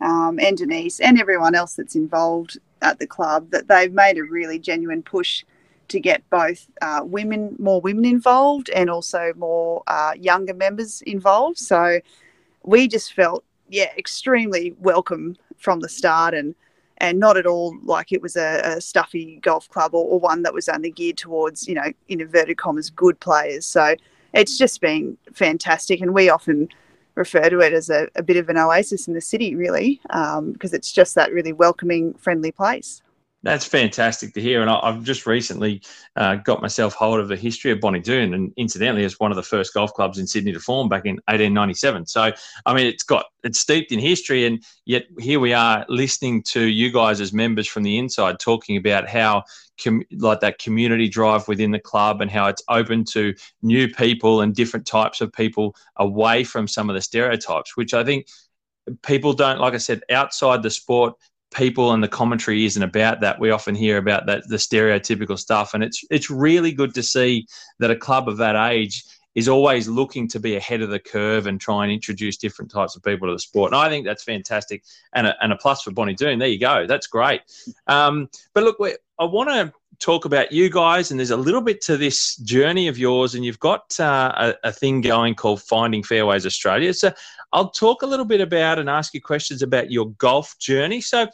[0.00, 4.22] um, and Denise, and everyone else that's involved at the club that they've made a
[4.22, 5.44] really genuine push
[5.88, 11.58] to get both uh, women, more women involved, and also more uh, younger members involved.
[11.58, 12.00] So
[12.62, 16.54] we just felt, yeah, extremely welcome from the start, and
[16.98, 20.42] and not at all like it was a, a stuffy golf club or, or one
[20.42, 23.64] that was only geared towards, you know, in inverted commas, good players.
[23.64, 23.94] So
[24.34, 26.68] it's just been fantastic, and we often
[27.14, 30.52] refer to it as a, a bit of an oasis in the city, really, um,
[30.52, 33.02] because it's just that really welcoming, friendly place.
[33.42, 34.60] That's fantastic to hear.
[34.60, 35.82] And I, I've just recently
[36.14, 39.36] uh, got myself hold of the history of Bonnie Doon, and incidentally, it's one of
[39.36, 42.06] the first golf clubs in Sydney to form back in 1897.
[42.06, 42.32] So,
[42.66, 46.60] I mean, it's got it's steeped in history, and yet here we are listening to
[46.60, 49.44] you guys as members from the inside talking about how
[49.82, 54.42] com- like that community drive within the club and how it's open to new people
[54.42, 58.26] and different types of people away from some of the stereotypes, which I think
[59.02, 61.14] people don't, like I said, outside the sport,
[61.54, 63.40] people and the commentary isn't about that.
[63.40, 67.46] We often hear about that the stereotypical stuff, and it's it's really good to see
[67.78, 71.46] that a club of that age is always looking to be ahead of the curve
[71.46, 73.72] and try and introduce different types of people to the sport.
[73.72, 74.82] And I think that's fantastic
[75.14, 76.38] and a, and a plus for Bonnie Doon.
[76.38, 76.86] There you go.
[76.86, 77.42] That's great.
[77.86, 78.78] Um, but look,
[79.18, 82.88] I want to talk about you guys, and there's a little bit to this journey
[82.88, 84.32] of yours, and you've got uh,
[84.64, 86.92] a, a thing going called Finding Fairways Australia.
[86.92, 87.12] So
[87.52, 91.00] I'll talk a little bit about and ask you questions about your golf journey.
[91.00, 91.28] So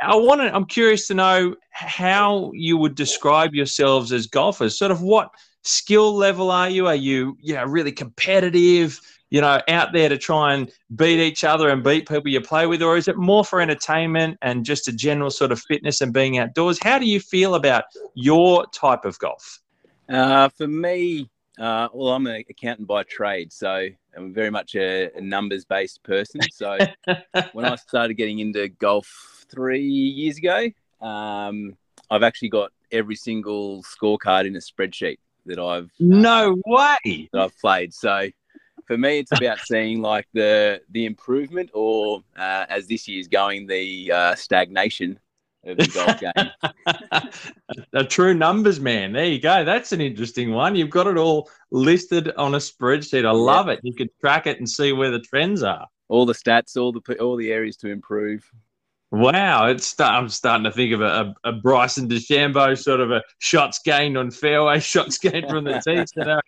[0.00, 0.54] I want to.
[0.54, 4.78] I'm curious to know how you would describe yourselves as golfers.
[4.78, 5.30] Sort of what
[5.68, 6.86] skill level are you?
[6.86, 9.00] Are you, you know, really competitive?
[9.30, 12.66] You know, out there to try and beat each other and beat people you play
[12.66, 16.14] with, or is it more for entertainment and just a general sort of fitness and
[16.14, 16.78] being outdoors?
[16.82, 19.60] How do you feel about your type of golf?
[20.08, 21.28] Uh, for me,
[21.60, 26.02] uh, well, I'm an accountant by trade, so I'm very much a, a numbers based
[26.04, 26.40] person.
[26.50, 26.78] So
[27.52, 30.70] when I started getting into golf three years ago,
[31.06, 31.76] um,
[32.10, 35.18] I've actually got every single scorecard in a spreadsheet
[35.48, 37.92] that I've no way that I've played.
[37.92, 38.28] So
[38.86, 43.66] for me, it's about seeing like the the improvement, or uh, as this year's going,
[43.66, 45.18] the uh, stagnation
[45.66, 46.20] of the golf
[47.72, 47.86] game.
[47.92, 49.12] a true numbers man.
[49.12, 49.64] There you go.
[49.64, 50.74] That's an interesting one.
[50.74, 53.26] You've got it all listed on a spreadsheet.
[53.26, 53.74] I love yeah.
[53.74, 53.80] it.
[53.82, 55.86] You can track it and see where the trends are.
[56.08, 58.50] All the stats, all the all the areas to improve.
[59.10, 63.22] Wow, it's I'm starting to think of a, a, a, Bryson DeChambeau sort of a
[63.38, 66.04] shots gained on fairway, shots gained from the tee.
[66.14, 66.40] So no.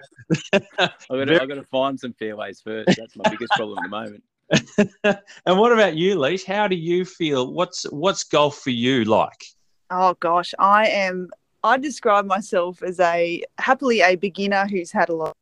[0.78, 2.98] I've, got to, I've got to find some fairways first.
[2.98, 4.22] That's my biggest problem at the moment.
[5.46, 6.44] and what about you, Leesh?
[6.44, 7.50] How do you feel?
[7.52, 9.42] What's what's golf for you like?
[9.90, 11.30] Oh gosh, I am.
[11.64, 15.36] I describe myself as a happily a beginner who's had a lot.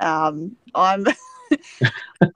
[0.00, 1.04] Um, I'm.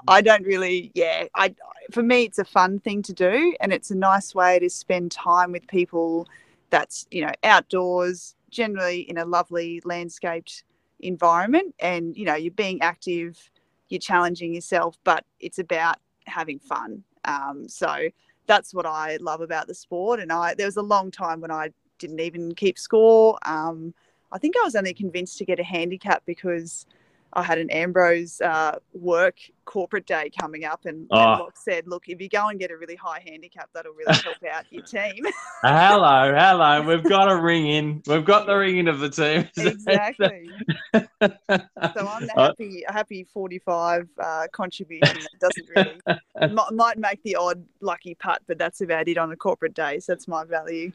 [0.09, 0.91] I don't really.
[0.95, 1.55] Yeah, I.
[1.93, 5.11] For me, it's a fun thing to do, and it's a nice way to spend
[5.11, 6.27] time with people.
[6.71, 10.65] That's you know outdoors, generally in a lovely landscaped
[11.01, 13.51] environment, and you know you're being active
[13.89, 17.03] you're challenging yourself, but it's about having fun.
[17.25, 18.09] Um, so
[18.47, 20.21] that's what I love about the sport.
[20.21, 23.39] And I there was a long time when I didn't even keep score.
[23.45, 23.95] Um,
[24.31, 26.87] I think I was only convinced to get a handicap because
[27.33, 29.37] I had an Ambrose uh, work
[29.69, 31.19] corporate day coming up, and, oh.
[31.19, 34.15] and Loch said, "Look, if you go and get a really high handicap, that'll really
[34.15, 35.27] help out your team."
[35.65, 36.83] Uh, hello, hello.
[36.83, 38.01] We've got a ring in.
[38.07, 39.49] We've got the ring in of the team.
[39.57, 40.49] Exactly.
[40.95, 47.21] so I'm the uh, happy, happy 45 uh, contribution that doesn't really might, might make
[47.25, 49.99] the odd lucky putt, but that's about it on a corporate day.
[49.99, 50.93] So that's my value.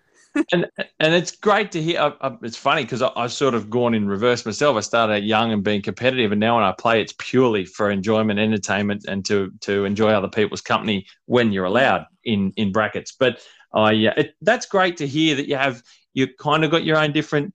[0.54, 0.66] and
[1.00, 2.00] and it's great to hear.
[2.00, 4.78] Uh, I, I, it's funny because I've sort of gone in reverse myself.
[4.78, 7.92] I started out young and being competitive, and now when I play, it's purely for
[7.92, 13.14] enjoyment, entertainment, and to to enjoy other people's company when you're allowed in in brackets.
[13.18, 13.40] But
[13.74, 16.98] I yeah, it, that's great to hear that you have you kind of got your
[16.98, 17.54] own different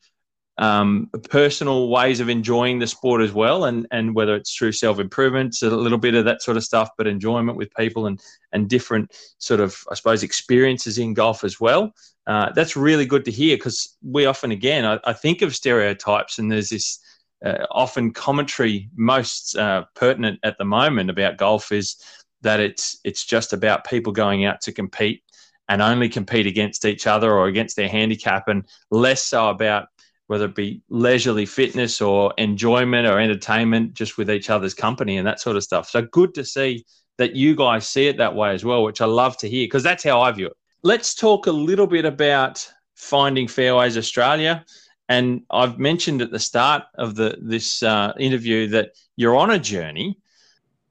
[0.59, 4.99] um, personal ways of enjoying the sport as well, and and whether it's through self
[4.99, 8.21] improvement, a little bit of that sort of stuff, but enjoyment with people and
[8.53, 11.93] and different sort of I suppose experiences in golf as well.
[12.27, 16.39] Uh, that's really good to hear because we often again I, I, think of stereotypes
[16.39, 16.99] and there's this
[17.45, 21.97] uh, often commentary most uh, pertinent at the moment about golf is
[22.43, 25.23] that it's it's just about people going out to compete
[25.69, 29.87] and only compete against each other or against their handicap and less so about
[30.29, 35.27] whether it be leisurely fitness or enjoyment or entertainment just with each other's company and
[35.27, 35.89] that sort of stuff.
[35.89, 36.85] So good to see
[37.17, 39.83] that you guys see it that way as well, which I love to hear because
[39.83, 40.57] that's how I view it.
[40.83, 44.65] Let's talk a little bit about finding fairways Australia.
[45.09, 49.59] And I've mentioned at the start of the this uh, interview that you're on a
[49.59, 50.19] journey.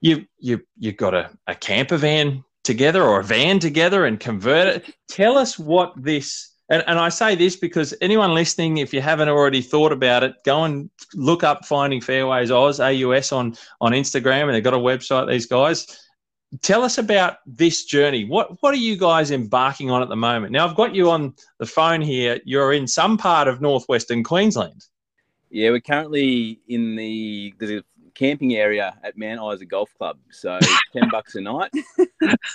[0.01, 4.67] You you you've got a, a camper van together or a van together and convert
[4.67, 4.95] it.
[5.07, 9.29] Tell us what this and, and I say this because anyone listening, if you haven't
[9.29, 14.43] already thought about it, go and look up Finding Fairways Oz, AUS on, on Instagram,
[14.43, 16.06] and they've got a website, these guys.
[16.61, 18.23] Tell us about this journey.
[18.23, 20.53] What what are you guys embarking on at the moment?
[20.53, 22.39] Now I've got you on the phone here.
[22.45, 24.85] You're in some part of northwestern Queensland.
[25.49, 27.83] Yeah, we're currently in the the
[28.17, 30.17] camping area at Mount Isa Golf Club.
[30.31, 30.57] So
[30.93, 31.71] ten bucks a night.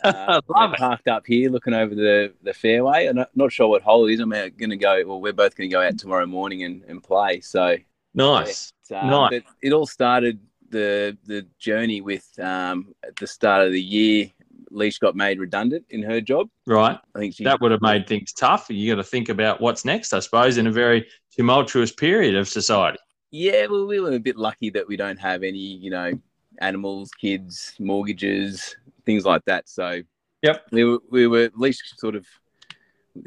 [0.03, 3.07] Uh, Love parked up here, looking over the the fairway.
[3.07, 4.21] I'm not, not sure what hole it is.
[4.21, 5.03] I'm going to go.
[5.07, 7.41] Well, we're both going to go out tomorrow morning and, and play.
[7.41, 7.77] So
[8.13, 9.43] nice, yeah, nice.
[9.63, 10.41] it all started
[10.73, 14.31] the the journey with um, at the start of the year.
[14.73, 16.49] Leesh got made redundant in her job.
[16.67, 16.99] Right.
[17.15, 18.71] I think she, that would have made things tough.
[18.71, 21.07] You got to think about what's next, I suppose, in a very
[21.37, 22.99] tumultuous period of society.
[23.31, 26.19] Yeah, well, we were a bit lucky that we don't have any, you know,
[26.61, 29.69] animals, kids, mortgages, things like that.
[29.69, 30.01] So,
[30.41, 32.27] yep, we were, we were at least sort of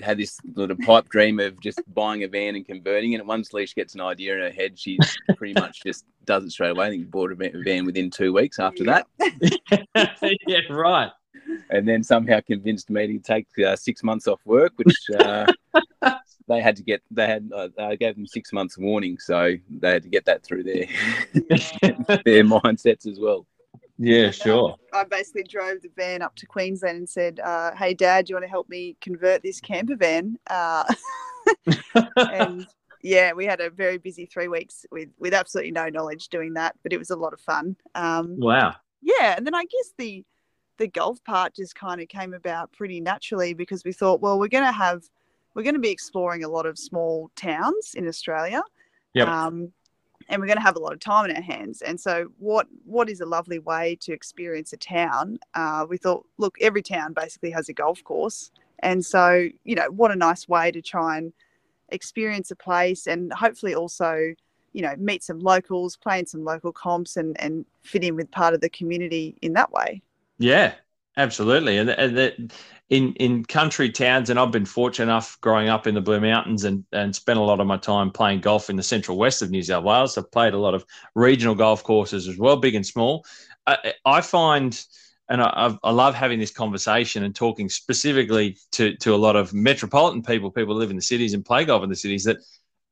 [0.02, 3.20] had this sort of pipe dream of just buying a van and converting it.
[3.20, 4.98] And once Leesh gets an idea in her head, she
[5.38, 6.88] pretty much just does it straight away.
[6.88, 9.08] I think bought a van within two weeks after that.
[10.48, 11.12] yeah, right.
[11.70, 15.46] And then somehow convinced me to take uh, six months off work, which uh,
[16.48, 19.92] they had to get they had uh, I gave them six months warning, so they
[19.92, 20.86] had to get that through their
[21.34, 23.46] their mindsets as well.
[23.98, 24.76] Yeah, sure.
[24.92, 28.36] I basically drove the van up to Queensland and said, uh, "Hey, Dad, do you
[28.36, 30.84] want to help me convert this camper van?" Uh,
[32.18, 32.68] and
[33.02, 36.76] yeah, we had a very busy three weeks with with absolutely no knowledge doing that,
[36.84, 37.76] but it was a lot of fun.
[37.94, 38.76] Um, wow.
[39.02, 40.26] Yeah, and then I guess the
[40.78, 44.50] the golf part just kind of came about pretty naturally because we thought, well, we're
[44.50, 45.04] going to have
[45.54, 48.62] we're going to be exploring a lot of small towns in Australia.
[49.14, 49.28] Yep.
[49.28, 49.72] Um,
[50.28, 51.82] and we're going to have a lot of time in our hands.
[51.82, 55.40] And so, what what is a lovely way to experience a town?
[55.54, 59.90] Uh, we thought, look, every town basically has a golf course, and so you know,
[59.90, 61.34] what a nice way to try and
[61.90, 64.34] experience a place, and hopefully also,
[64.74, 68.30] you know, meet some locals, play in some local comps, and and fit in with
[68.32, 70.02] part of the community in that way.
[70.38, 70.74] Yeah,
[71.18, 72.36] absolutely, and and that
[72.90, 76.64] in in country towns, and I've been fortunate enough growing up in the Blue Mountains
[76.64, 79.50] and and spent a lot of my time playing golf in the central west of
[79.50, 80.18] New South Wales.
[80.18, 83.26] I've played a lot of regional golf courses as well, big and small.
[83.66, 84.80] I, I find.
[85.28, 89.56] And I, I love having this conversation and talking specifically to, to a lot of
[89.56, 92.38] metropolitan people, people who live in the cities and play golf in the cities, that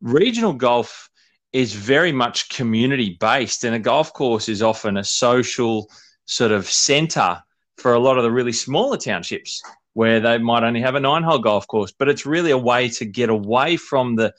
[0.02, 1.12] regional golf
[1.52, 3.64] is very much community based.
[3.64, 5.92] And a golf course is often a social
[6.26, 7.40] sort of center
[7.78, 9.62] for a lot of the really smaller townships
[9.94, 12.90] where they might only have a nine hole golf course, but it's really a way
[12.90, 14.34] to get away from the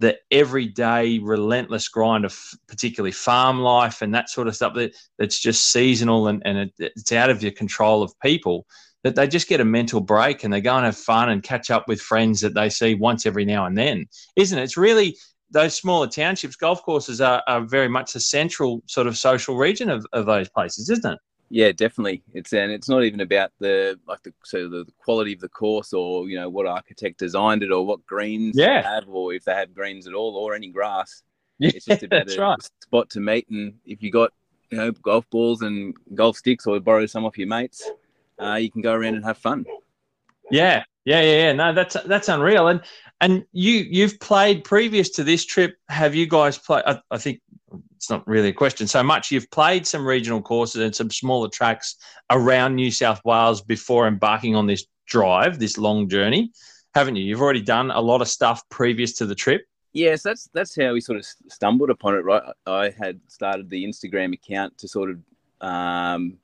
[0.00, 2.34] the everyday relentless grind of
[2.66, 6.72] particularly farm life and that sort of stuff that that's just seasonal and, and it,
[6.78, 8.66] it's out of your control of people
[9.04, 11.70] that they just get a mental break and they go and have fun and catch
[11.70, 14.62] up with friends that they see once every now and then isn't it?
[14.62, 15.16] It's really
[15.50, 19.90] those smaller townships golf courses are, are very much a central sort of social region
[19.90, 21.18] of, of those places isn't it
[21.52, 22.22] yeah, definitely.
[22.32, 25.48] It's and it's not even about the like the so the, the quality of the
[25.48, 28.82] course or you know what architect designed it or what greens yeah.
[28.82, 31.22] have or if they have greens at all or any grass.
[31.58, 32.58] Yeah, It's just about a right.
[32.80, 34.32] spot to meet and if you got
[34.70, 37.90] you know golf balls and golf sticks or borrow some off your mates,
[38.40, 39.66] uh, you can go around and have fun.
[40.52, 41.52] Yeah, yeah, yeah, yeah.
[41.52, 42.68] No, that's that's unreal.
[42.68, 42.80] And
[43.20, 45.76] and you you've played previous to this trip.
[45.88, 46.84] Have you guys played?
[46.86, 47.40] I, I think
[48.00, 49.30] it's not really a question so much.
[49.30, 51.96] You've played some regional courses and some smaller tracks
[52.30, 56.50] around New South Wales before embarking on this drive, this long journey,
[56.94, 57.24] haven't you?
[57.24, 59.66] You've already done a lot of stuff previous to the trip.
[59.92, 62.24] Yes, that's that's how we sort of stumbled upon it.
[62.24, 65.18] Right, I had started the Instagram account to sort of
[65.60, 66.38] um,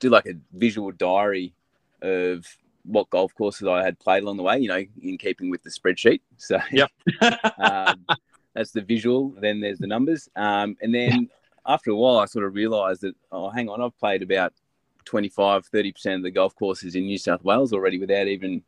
[0.00, 1.52] do like a visual diary
[2.00, 2.46] of
[2.84, 4.60] what golf courses I had played along the way.
[4.60, 6.22] You know, in keeping with the spreadsheet.
[6.38, 6.90] So Yep.
[7.58, 8.06] um,
[8.54, 9.34] that's the visual.
[9.40, 11.28] Then there's the numbers, um, and then
[11.66, 14.52] after a while, I sort of realised that oh, hang on, I've played about
[15.04, 18.62] 25, 30 percent of the golf courses in New South Wales already without even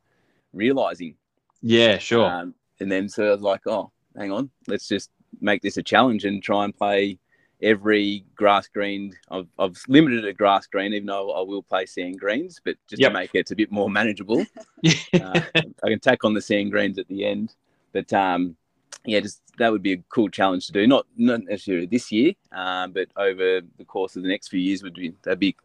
[0.52, 1.14] realising.
[1.62, 2.26] yeah, sure.
[2.26, 5.82] Um, and then so I was like, oh, hang on, let's just make this a
[5.82, 7.18] challenge and try and play
[7.62, 9.14] every grass green.
[9.30, 12.76] I've, I've limited it to grass green, even though I will play sand greens, but
[12.88, 13.10] just Yep.
[13.10, 14.44] to make it a bit more manageable,
[14.82, 14.92] yeah.
[15.14, 15.40] uh,
[15.82, 17.54] I can tack on the sand greens at the end.
[17.92, 18.56] But um,
[19.04, 20.86] yeah, just that would be a cool challenge to do.
[20.86, 24.82] Not not necessarily this year, um, but over the course of the next few years
[24.82, 25.56] would be that'd be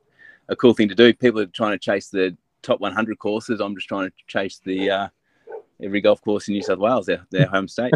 [0.50, 1.14] a cool thing to do.
[1.14, 3.60] People are trying to chase the top 100 courses.
[3.60, 5.08] I'm just trying to chase the uh,
[5.82, 7.94] every golf course in New South Wales, their, their home state.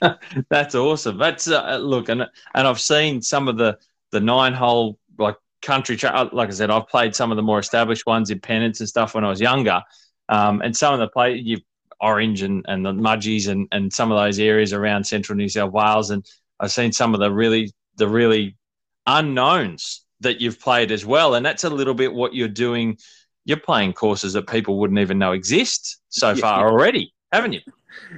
[0.48, 1.18] That's awesome.
[1.18, 2.22] That's uh, look, and
[2.54, 3.78] and I've seen some of the
[4.12, 6.32] the nine hole like country track.
[6.32, 9.14] Like I said, I've played some of the more established ones in pennants and stuff
[9.14, 9.82] when I was younger.
[10.28, 11.58] Um, and some of the play you
[12.00, 15.72] Orange and, and the Mudgees and, and some of those areas around central New South
[15.72, 16.10] Wales.
[16.10, 16.24] And
[16.60, 18.56] I've seen some of the really the really
[19.06, 21.34] unknowns that you've played as well.
[21.34, 22.98] And that's a little bit what you're doing.
[23.44, 26.34] You're playing courses that people wouldn't even know exist so Yeah.
[26.40, 27.60] far already, haven't you?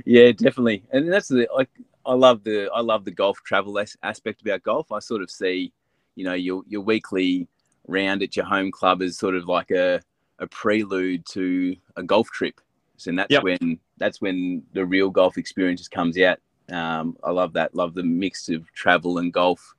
[0.04, 0.82] yeah, definitely.
[0.92, 1.70] And that's the like
[2.06, 4.90] I love the I love the golf travel as- aspect about golf.
[4.90, 5.72] I sort of see,
[6.16, 7.46] you know, your your weekly
[7.86, 10.00] round at your home club is sort of like a
[10.38, 12.60] a prelude to a golf trip.
[13.06, 13.42] And that's Yep.
[13.42, 16.40] when that's when the real golf experience just comes out.
[16.70, 17.74] Um, I love that.
[17.74, 19.74] Love the mix of travel and golf.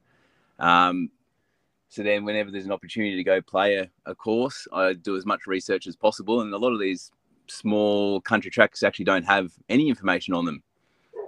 [0.58, 1.10] Um,
[1.90, 5.26] so then, whenever there's an opportunity to go play a, a course, I do as
[5.26, 6.42] much research as possible.
[6.42, 7.12] And a lot of these
[7.48, 10.64] small country tracks actually don't have any information on them.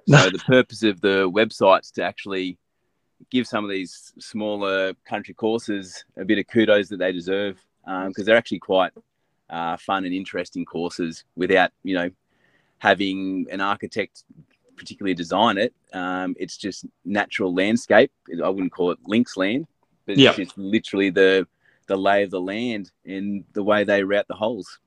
[0.08, 2.58] So the purpose of the website's to actually
[3.30, 7.64] give some of these smaller country courses a bit of kudos that they deserve
[8.08, 8.92] because they're actually quite
[9.52, 12.10] uh, fun and interesting courses without you know
[12.80, 14.24] having an architect
[14.76, 15.74] particularly design it.
[15.94, 18.12] Um, it's just natural landscape.
[18.44, 19.68] I wouldn't call it links land,
[20.08, 20.40] but Yep.
[20.40, 21.48] it's just literally the
[21.88, 24.80] the lay of the land and the way they route the holes.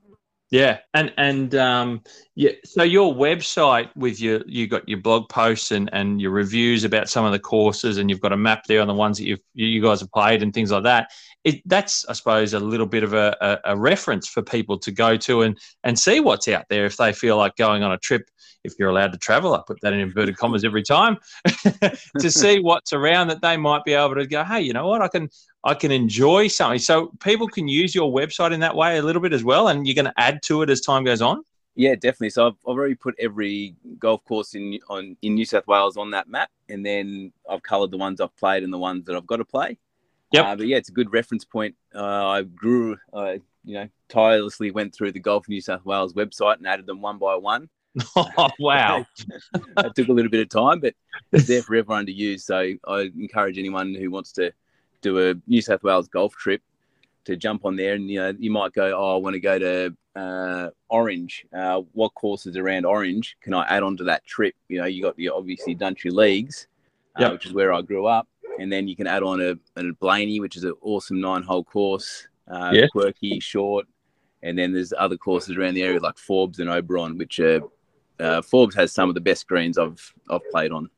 [0.50, 2.02] Yeah, and and um,
[2.34, 2.52] yeah.
[2.64, 7.08] So your website with your you got your blog posts and, and your reviews about
[7.08, 9.40] some of the courses, and you've got a map there on the ones that you've
[9.54, 11.10] you guys have played and things like that.
[11.44, 14.90] It, that's, I suppose, a little bit of a, a, a, reference for people to
[14.90, 17.98] go to and, and see what's out there if they feel like going on a
[17.98, 18.30] trip,
[18.64, 21.18] if you're allowed to travel, I put that in inverted commas every time,
[22.18, 25.02] to see what's around that they might be able to go, hey, you know what,
[25.02, 25.28] I can
[25.64, 26.78] I can enjoy something.
[26.78, 29.86] So people can use your website in that way a little bit as well, and
[29.86, 31.42] you're going to add to it as time goes on.
[31.74, 32.30] Yeah, definitely.
[32.30, 36.28] So I've, already put every golf course in on in New South Wales on that
[36.28, 39.36] map, and then I've coloured the ones I've played and the ones that I've got
[39.36, 39.76] to play.
[40.34, 40.44] Yep.
[40.44, 41.76] Uh, but yeah, it's a good reference point.
[41.94, 46.56] Uh, I grew, uh, you know, tirelessly went through the Golf New South Wales website
[46.56, 47.68] and added them one by one.
[48.16, 49.06] Oh, wow.
[49.76, 50.94] that took a little bit of time, but
[51.30, 52.44] it's there for everyone to use.
[52.44, 54.52] So I encourage anyone who wants to
[55.00, 56.60] do a New South Wales golf trip
[57.26, 57.94] to jump on there.
[57.94, 61.46] And, you know, you might go, oh, I want to go to uh, Orange.
[61.56, 64.56] Uh, what courses around Orange can I add on to that trip?
[64.68, 66.66] You know, you got the obviously Duntryleague's,
[67.16, 67.32] uh, yep.
[67.32, 68.26] which is where I grew up
[68.58, 72.26] and then you can add on a, a Blayney, which is an awesome nine-hole course,
[72.48, 72.86] uh, yeah.
[72.88, 73.86] quirky, short,
[74.42, 77.60] and then there's other courses around the area like Forbes and Oberon, which are
[78.20, 80.88] uh, Forbes has some of the best greens I've I've played on.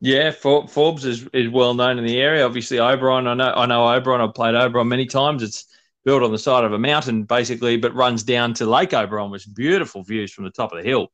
[0.00, 2.44] Yeah, Forbes is, is well known in the area.
[2.44, 4.20] Obviously, Oberon, I know I know Oberon.
[4.20, 5.42] I've played Oberon many times.
[5.42, 5.66] It's
[6.04, 9.46] built on the side of a mountain, basically, but runs down to Lake Oberon, which
[9.54, 11.12] beautiful views from the top of the hill.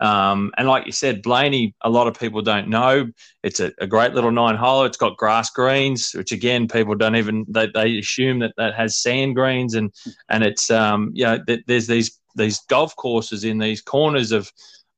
[0.00, 3.06] Um, and like you said, Blayney, a lot of people don't know.
[3.42, 4.84] It's a, a, great little nine hole.
[4.84, 8.96] It's got grass greens, which again, people don't even they, they assume that that has
[8.96, 9.92] sand greens, and
[10.30, 14.50] and it's um, you know th- there's these these golf courses in these corners of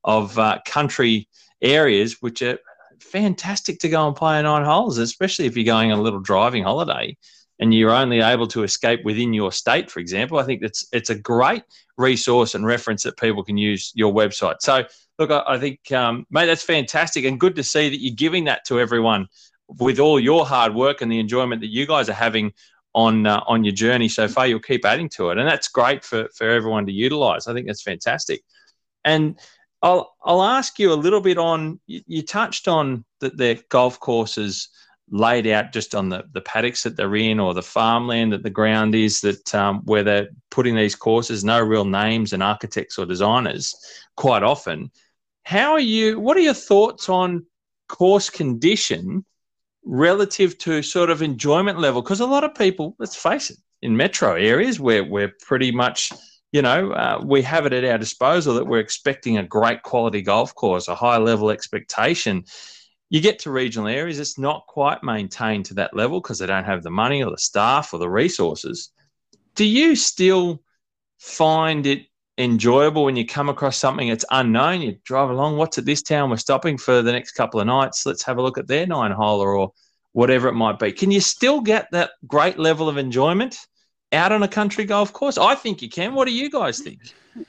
[0.05, 1.28] of uh, country
[1.62, 2.59] areas which are
[3.00, 6.62] fantastic to go and play nine holes, especially if you're going on a little driving
[6.62, 7.16] holiday
[7.63, 11.11] and you're only able to escape within your state, for example, I think it's it's
[11.11, 11.63] a great
[11.97, 14.57] resource and reference that people can use your website.
[14.59, 14.85] So,
[15.21, 18.45] look, I, I think, um, mate, that's fantastic and good to see that you're giving
[18.47, 19.29] that to everyone
[19.69, 22.53] with all your hard work and the enjoyment that you guys are having
[22.97, 24.49] on uh, on your journey so far.
[24.49, 27.47] You'll keep adding to it, and that's great for for everyone to utilize.
[27.47, 28.43] I think that's fantastic.
[29.05, 29.39] And
[29.83, 31.79] I'll I'll ask you a little bit on.
[31.87, 34.69] You, you touched on that the golf courses
[35.11, 38.50] laid out just on the, the paddocks that they're in or the farmland that the
[38.50, 43.07] ground is that um, where they're putting these courses, no real names and architects or
[43.07, 43.74] designers
[44.16, 44.90] quite often.
[45.44, 47.44] How are you, what are your thoughts on
[47.88, 49.24] course condition
[49.84, 52.00] relative to sort of enjoyment level?
[52.00, 56.12] Because a lot of people, let's face it, in metro areas where we're pretty much,
[56.53, 60.22] you know, uh, we have it at our disposal that we're expecting a great quality
[60.22, 62.44] golf course, a high level expectation
[63.13, 66.65] you get to regional areas, it's not quite maintained to that level because they don't
[66.65, 68.91] have the money or the staff or the resources.
[69.55, 70.63] Do you still
[71.19, 72.07] find it
[72.39, 74.81] enjoyable when you come across something that's unknown?
[74.81, 76.31] You drive along, what's at this town?
[76.31, 78.07] We're stopping for the next couple of nights.
[78.07, 79.73] Let's have a look at their nine holer or
[80.13, 80.91] whatever it might be.
[80.91, 83.59] Can you still get that great level of enjoyment
[84.13, 85.37] out on a country golf course?
[85.37, 86.15] I think you can.
[86.15, 87.01] What do you guys think?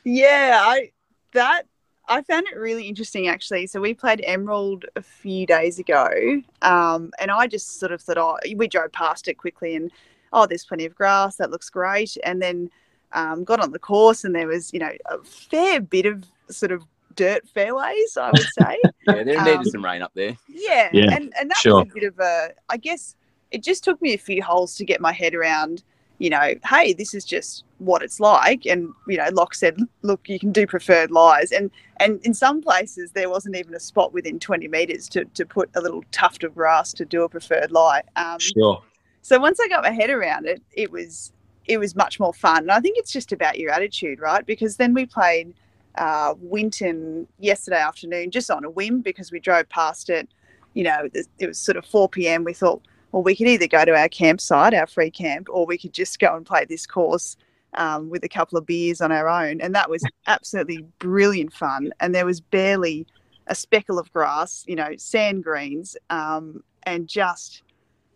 [0.03, 0.91] Yeah, I
[1.31, 1.67] that
[2.07, 3.67] I found it really interesting actually.
[3.67, 8.17] So we played Emerald a few days ago, um, and I just sort of thought,
[8.17, 9.91] oh, we drove past it quickly, and
[10.33, 11.37] oh, there's plenty of grass.
[11.37, 12.17] That looks great.
[12.25, 12.69] And then
[13.13, 16.71] um, got on the course, and there was, you know, a fair bit of sort
[16.71, 16.83] of
[17.15, 18.79] dirt fairways, I would say.
[19.07, 20.35] yeah, there needed um, some rain up there.
[20.47, 21.83] Yeah, yeah and and that sure.
[21.83, 22.51] was a bit of a.
[22.69, 23.15] I guess
[23.51, 25.83] it just took me a few holes to get my head around
[26.23, 28.65] you know, hey, this is just what it's like.
[28.65, 31.51] And, you know, Loch said, look, you can do preferred lies.
[31.51, 31.69] And
[31.99, 35.69] and in some places there wasn't even a spot within 20 metres to, to put
[35.75, 38.03] a little tuft of grass to do a preferred lie.
[38.15, 38.81] Um, sure.
[39.21, 41.33] So once I got my head around it, it was
[41.65, 42.59] it was much more fun.
[42.59, 44.45] And I think it's just about your attitude, right?
[44.45, 45.53] Because then we played
[45.95, 50.29] uh, Winton yesterday afternoon just on a whim because we drove past it.
[50.73, 52.45] You know, it was sort of 4 p.m.
[52.45, 52.81] We thought,
[53.13, 56.17] well, we could either go to our campsite, our free camp, or we could just
[56.17, 57.37] go and play this course
[57.75, 59.61] um, with a couple of beers on our own.
[59.61, 61.93] And that was absolutely brilliant fun.
[61.99, 63.05] And there was barely
[63.45, 67.61] a speckle of grass, you know, sand greens, um, and just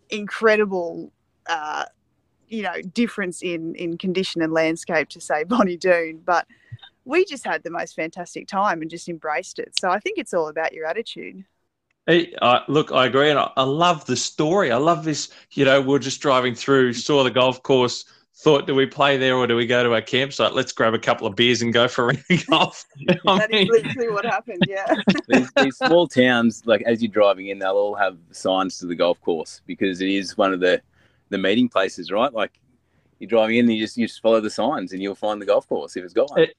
[0.10, 1.12] incredible,
[1.46, 1.86] uh,
[2.48, 6.24] you know, difference in in condition and landscape to say Bonnie Doon.
[6.26, 6.48] But
[7.06, 9.78] we just had the most fantastic time and just embraced it.
[9.80, 11.46] So I think it's all about your attitude.
[12.08, 14.72] Hey, uh, look, I agree, and I, I, love the story.
[14.72, 15.30] I love this.
[15.52, 18.06] You know, we're just driving through, saw the golf course,
[18.38, 20.54] thought, do we play there or do we go to our campsite?
[20.54, 22.16] Let's grab a couple of beers and go for a
[22.50, 22.86] golf.
[23.08, 23.64] that mean?
[23.64, 24.62] is literally what happened.
[24.68, 24.86] Yeah.
[25.28, 28.96] these, these, small towns, like as you're driving in, they'll all have signs to the
[28.96, 30.82] golf course because it is one of the
[31.30, 32.32] the meeting places, right?
[32.32, 32.60] Like
[33.20, 35.46] you're driving in, and you just you just follow the signs, and you'll find the
[35.46, 36.42] golf course if it's got one.
[36.42, 36.56] It,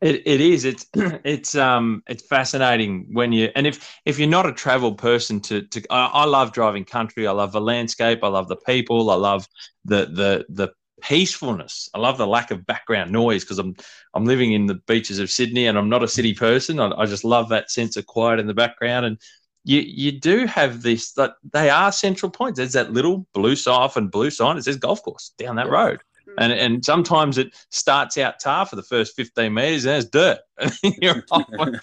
[0.00, 0.64] It, it is.
[0.64, 5.40] It's it's um it's fascinating when you and if if you're not a travel person
[5.40, 7.26] to to I, I love driving country.
[7.26, 8.20] I love the landscape.
[8.22, 9.10] I love the people.
[9.10, 9.46] I love
[9.84, 10.68] the the the
[11.02, 11.88] peacefulness.
[11.94, 13.74] I love the lack of background noise because I'm
[14.14, 16.80] I'm living in the beaches of Sydney and I'm not a city person.
[16.80, 19.18] I, I, just love that sense of quiet in the background and
[19.64, 22.56] you you do have this that they are central points.
[22.56, 24.56] There's that little blue sign and blue sign.
[24.56, 26.00] It says golf course down that road.
[26.38, 30.38] And, and sometimes it starts out tar for the first 15 meters and it's dirt.
[31.00, 31.80] you're on,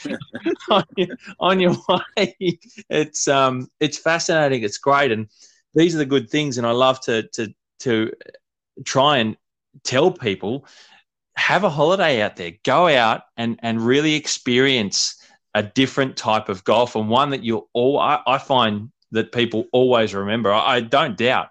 [0.69, 2.59] on, your, on your way.
[2.89, 4.63] It's um it's fascinating.
[4.63, 5.11] It's great.
[5.11, 5.27] And
[5.75, 6.57] these are the good things.
[6.57, 8.11] And I love to to to
[8.85, 9.37] try and
[9.83, 10.65] tell people
[11.35, 15.21] have a holiday out there go out and and really experience
[15.53, 19.65] a different type of golf and one that you'll all I, I find that people
[19.71, 21.49] always remember I, I, don't doubt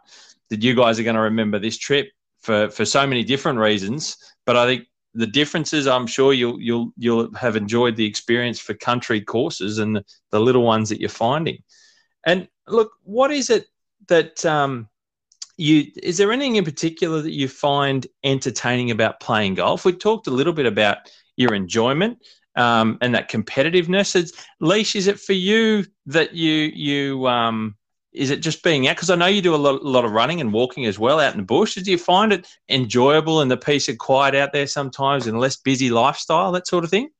[0.50, 2.08] that you guys are going to remember this trip
[2.46, 4.16] for for so many different reasons
[4.46, 4.84] but i think
[5.14, 10.00] the differences i'm sure you'll you'll you'll have enjoyed the experience for country courses and
[10.30, 11.58] the, little ones that you're finding
[12.24, 13.66] and look what is it
[14.08, 14.88] that um
[15.56, 19.84] you is there anything in particular that you find entertaining about playing golf?
[19.84, 20.98] We talked a little bit about
[21.36, 22.18] your enjoyment
[22.56, 24.14] um, and that competitiveness.
[24.14, 24.32] It's,
[24.62, 27.76] Leesh, is it for you that you you um,
[28.16, 28.96] is it just being out?
[28.96, 31.20] Because I know you do a lot, a lot of running and walking as well
[31.20, 31.74] out in the bush.
[31.74, 35.56] Do you find it enjoyable and the peace of quiet out there sometimes and less
[35.56, 37.10] busy lifestyle, that sort of thing?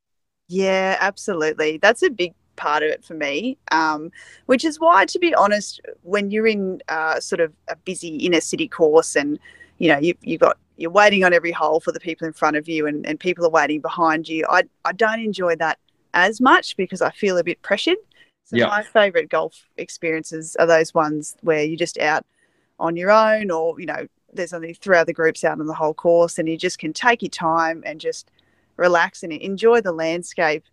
[0.49, 1.79] Yeah, absolutely.
[1.79, 3.59] That's a big part of it for me.
[3.71, 4.11] Um,
[4.47, 8.41] which is why, to be honest, when you're in uh, sort of a busy inner
[8.41, 9.39] city course and
[9.79, 12.57] you know you you've got you're waiting on every hole for the people in front
[12.57, 14.47] of you and, and people are waiting behind you.
[14.49, 15.79] I I don't enjoy that
[16.15, 17.99] as much because I feel a bit pressured.
[18.47, 22.25] So my favourite golf experiences are those ones where you're just out
[22.79, 25.95] on your own or, you know, there's only three other groups out on the whole
[25.95, 28.31] course and you just can take your time and just
[28.77, 30.65] relax and enjoy the landscape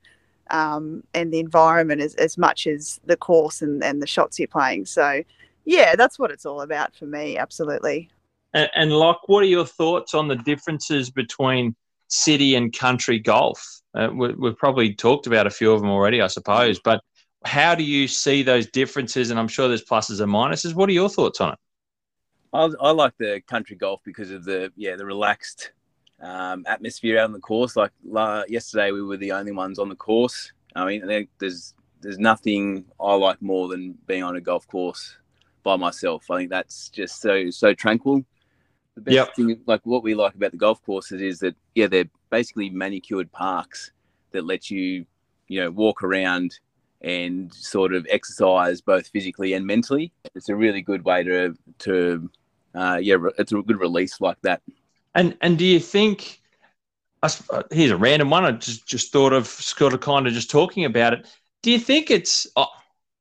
[0.51, 4.47] um, and the environment as, as much as the course and, and the shots you're
[4.47, 4.85] playing.
[4.85, 5.23] So,
[5.65, 7.37] yeah, that's what it's all about for me.
[7.37, 8.09] Absolutely.
[8.53, 11.75] And, and Loch, what are your thoughts on the differences between
[12.07, 13.81] city and country golf?
[13.95, 17.01] Uh, we, we've probably talked about a few of them already, I suppose, but
[17.45, 19.29] how do you see those differences?
[19.29, 20.73] And I'm sure there's pluses and minuses.
[20.73, 21.59] What are your thoughts on it?
[22.53, 25.71] I, I like the country golf because of the yeah the relaxed
[26.21, 27.75] um, atmosphere out on the course.
[27.75, 30.51] Like la- yesterday, we were the only ones on the course.
[30.75, 35.17] I mean, there's there's nothing I like more than being on a golf course
[35.63, 36.29] by myself.
[36.29, 38.23] I think that's just so so tranquil.
[38.95, 39.35] The best yep.
[39.35, 43.31] thing, like what we like about the golf courses, is that yeah, they're basically manicured
[43.31, 43.91] parks
[44.31, 45.05] that let you,
[45.47, 46.59] you know, walk around
[47.03, 50.11] and sort of exercise both physically and mentally.
[50.35, 52.29] It's a really good way to to
[52.75, 54.61] uh, yeah, it's a good release like that.
[55.15, 56.39] And and do you think?
[57.71, 58.43] Here's a random one.
[58.43, 61.27] I just just thought of sort of kind of just talking about it.
[61.61, 62.47] Do you think it's?
[62.55, 62.67] Oh,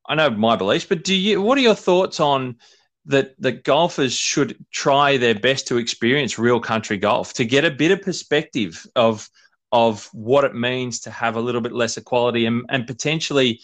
[0.07, 1.41] I know my beliefs, but do you?
[1.41, 2.57] What are your thoughts on
[3.05, 3.35] that?
[3.39, 7.91] That golfers should try their best to experience real country golf to get a bit
[7.91, 9.29] of perspective of
[9.73, 13.59] of what it means to have a little bit less equality and, and potentially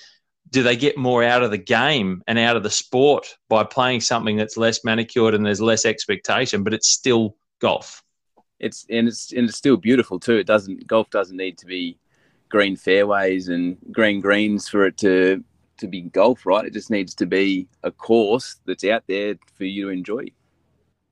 [0.50, 4.02] do they get more out of the game and out of the sport by playing
[4.02, 8.04] something that's less manicured and there's less expectation, but it's still golf?
[8.60, 10.38] it's and it's and it's still beautiful too.
[10.38, 11.98] It doesn't golf doesn't need to be
[12.50, 15.44] green fairways and green greens for it to
[15.78, 16.66] to be golf, right?
[16.66, 20.26] It just needs to be a course that's out there for you to enjoy.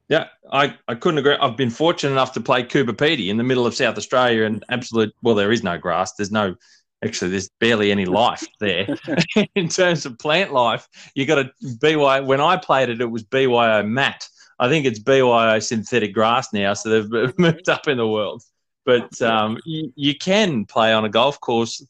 [0.10, 1.36] Yeah, I, I couldn't agree.
[1.36, 4.64] I've been fortunate enough to play Coober Pedy in the middle of South Australia and
[4.70, 6.14] absolute well, there is no grass.
[6.14, 6.56] There's no
[7.04, 8.88] actually there's barely any life there
[9.56, 10.88] in terms of plant life.
[11.14, 14.28] You got to BY when I played it, it was BYO mat
[14.60, 18.44] I think it's BYO synthetic grass now, so they've moved up in the world.
[18.86, 21.86] But um, you, you, can play on a golf course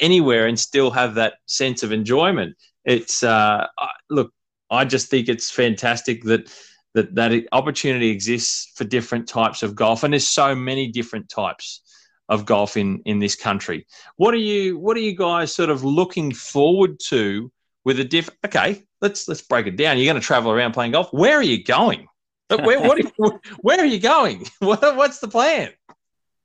[0.00, 2.56] anywhere and still have that sense of enjoyment.
[2.86, 3.66] It's uh,
[4.08, 4.32] look,
[4.70, 6.50] I just think it's fantastic that
[6.94, 11.82] that that opportunity exists for different types of golf, and there's so many different types
[12.28, 13.86] of golf in in this country.
[14.16, 17.50] What are you What are you guys sort of looking forward to
[17.84, 18.30] with a diff?
[18.44, 19.98] Okay, let's let's break it down.
[19.98, 21.12] You're going to travel around playing golf.
[21.12, 22.08] Where are you going?
[22.48, 23.04] Where what?
[23.04, 24.46] Are, where are you going?
[24.60, 25.70] What, what's the plan?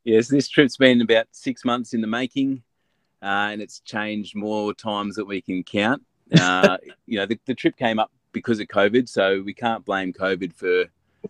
[0.03, 2.61] Yes, this trip's been about six months in the making,
[3.21, 6.03] uh, and it's changed more times that we can count.
[6.39, 10.11] Uh, you know, the, the, trip came up because of COVID, so we can't blame
[10.11, 10.85] COVID for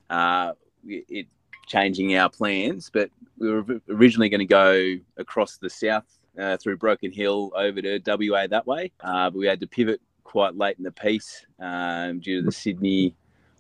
[0.10, 0.54] uh,
[0.88, 1.28] it
[1.68, 2.89] changing our plans.
[2.91, 6.06] But we were originally going to go across the south
[6.39, 10.01] uh, through Broken Hill over to WA that way, uh, but we had to pivot
[10.24, 13.16] quite late in the piece um, due to the Sydney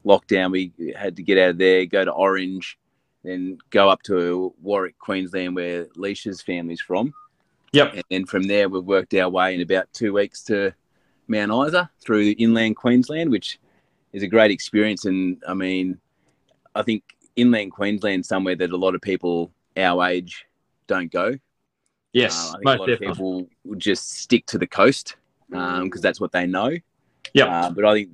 [0.05, 0.51] lockdown.
[0.51, 2.79] We had to get out of there, go to Orange,
[3.23, 7.13] then go up to Warwick, Queensland, where Leisha's family's from.
[7.73, 7.93] Yep.
[7.93, 10.73] And then from there, we've worked our way in about two weeks to
[11.27, 13.59] Mount Isa through inland Queensland, which
[14.11, 15.05] is a great experience.
[15.05, 15.99] And I mean,
[16.75, 17.03] I think
[17.35, 20.45] inland Queensland somewhere that a lot of people our age
[20.87, 21.37] don't go.
[22.13, 23.07] Yes, Uh, I think most a lot of definitely.
[23.15, 25.15] people would just stick to the coast
[25.49, 26.71] because that's what they know.
[27.33, 27.47] Yep.
[27.47, 28.09] Uh, but I think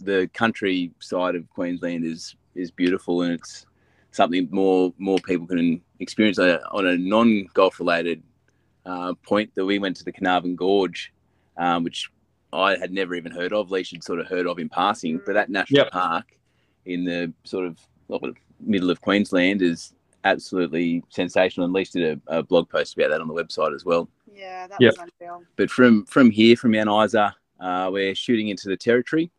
[0.00, 3.66] the countryside of Queensland is is beautiful and it's
[4.10, 8.22] something more more people can experience Uh, on a non golf related
[8.86, 11.12] uh, point that we went to the Carnarvon Gorge,
[11.58, 12.10] um, which
[12.52, 13.68] I had never even heard of.
[13.68, 15.92] Leesh had sort of heard of in passing, but that national Yep.
[15.92, 16.36] park
[16.86, 18.22] in the sort of what,
[18.60, 19.92] middle of Queensland is
[20.24, 21.66] absolutely sensational.
[21.66, 24.08] And Leesh did a, a blog post about that on the website as well.
[24.34, 24.94] Yeah, that Yep.
[24.98, 25.42] was unreal.
[25.56, 29.30] But from from here, from Mount Isa, uh, we're shooting into the territory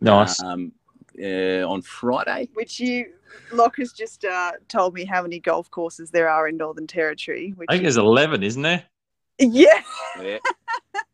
[0.00, 0.42] Nice.
[0.42, 0.72] um,
[1.22, 2.48] uh, on Friday.
[2.54, 3.12] Which you,
[3.52, 7.52] Loch has just uh, told me how many golf courses there are in Northern Territory.
[7.56, 8.82] Which I think there's 11, isn't there?
[9.38, 9.82] Yeah,
[10.22, 10.38] Yeah.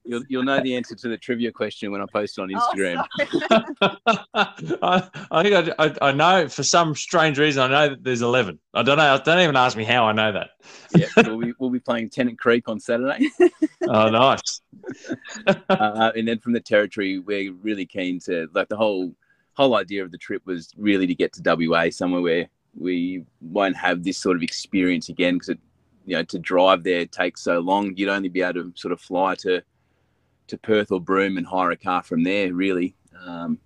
[0.04, 2.58] You'll, you'll know the answer to the trivia question when I post it on Oh,
[2.58, 3.06] Instagram.
[3.48, 3.96] sorry.
[4.82, 8.22] I, I think I, I, I know for some strange reason I know that there's
[8.22, 8.58] 11.
[8.74, 9.20] I don't know.
[9.24, 10.50] Don't even ask me how I know that.
[10.96, 13.28] yeah, we'll be, we'll be playing Tennant Creek on Saturday.
[13.88, 14.60] Oh, nice.
[15.70, 19.14] uh, and then from the territory, we're really keen to like the whole
[19.54, 22.48] whole idea of the trip was really to get to WA somewhere where
[22.78, 25.58] we won't have this sort of experience again because it
[26.10, 27.94] you know to drive there takes so long.
[27.96, 29.62] You'd only be able to sort of fly to
[30.48, 32.52] to Perth or Broome and hire a car from there.
[32.52, 33.58] Really, um,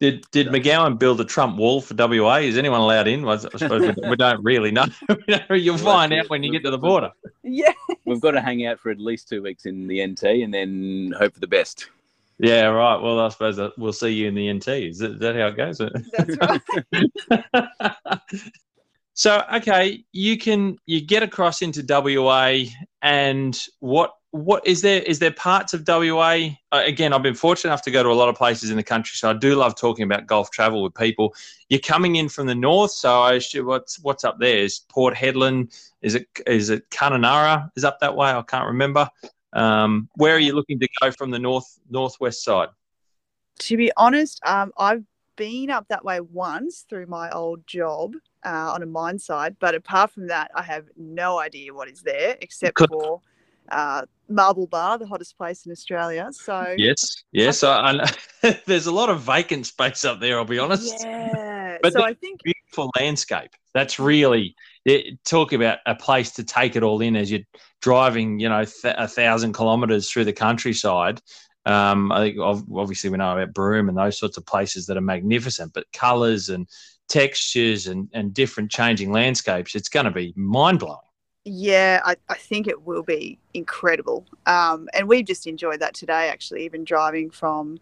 [0.00, 2.36] Did did McGowan build a Trump wall for WA?
[2.36, 3.28] Is anyone allowed in?
[3.28, 4.86] I suppose we, we don't really know.
[5.50, 7.10] You'll find out when you get to the border.
[7.42, 7.72] yeah,
[8.06, 11.12] we've got to hang out for at least two weeks in the NT and then
[11.18, 11.90] hope for the best.
[12.38, 12.96] Yeah, right.
[12.96, 14.68] Well, I suppose we'll see you in the NT.
[14.68, 15.76] Is that, is that how it goes?
[15.76, 16.62] that's
[17.52, 18.50] right.
[19.20, 22.70] so okay, you can you get across into WA,
[23.02, 26.52] and what what is there is there parts of WA?
[26.72, 28.82] Uh, again, I've been fortunate enough to go to a lot of places in the
[28.82, 31.34] country, so I do love talking about golf travel with people.
[31.68, 35.78] You're coming in from the north, so I what's what's up there is Port Hedland.
[36.00, 37.70] Is it is it Kununurra?
[37.76, 38.30] Is up that way?
[38.30, 39.06] I can't remember.
[39.52, 42.70] Um, where are you looking to go from the north northwest side?
[43.60, 45.04] to be honest, um, I've
[45.40, 48.14] been up that way once through my old job
[48.44, 52.02] uh, on a mine site, but apart from that, I have no idea what is
[52.02, 53.22] there except for
[53.72, 56.28] uh, Marble Bar, the hottest place in Australia.
[56.30, 57.64] So Yes, yes.
[57.64, 58.04] I, I know.
[58.66, 60.38] There's a lot of vacant space up there.
[60.38, 61.02] I'll be honest.
[61.02, 61.78] yeah.
[61.82, 63.50] But so I think Beautiful landscape.
[63.72, 67.40] That's really it, talk about a place to take it all in as you're
[67.80, 68.40] driving.
[68.40, 71.22] You know, th- a thousand kilometres through the countryside.
[71.66, 75.02] Um, I think obviously we know about Broome and those sorts of places that are
[75.02, 76.66] magnificent, but colours and
[77.08, 79.74] textures and, and different changing landscapes.
[79.74, 80.98] It's going to be mind blowing.
[81.44, 84.26] Yeah, I, I think it will be incredible.
[84.46, 87.78] Um, and we've just enjoyed that today, actually, even driving from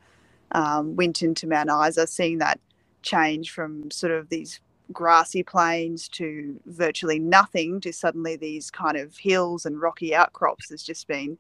[0.52, 2.60] um, Winton to Mount Isa, seeing that
[3.02, 4.60] change from sort of these
[4.92, 10.82] grassy plains to virtually nothing to suddenly these kind of hills and rocky outcrops has
[10.82, 11.36] just been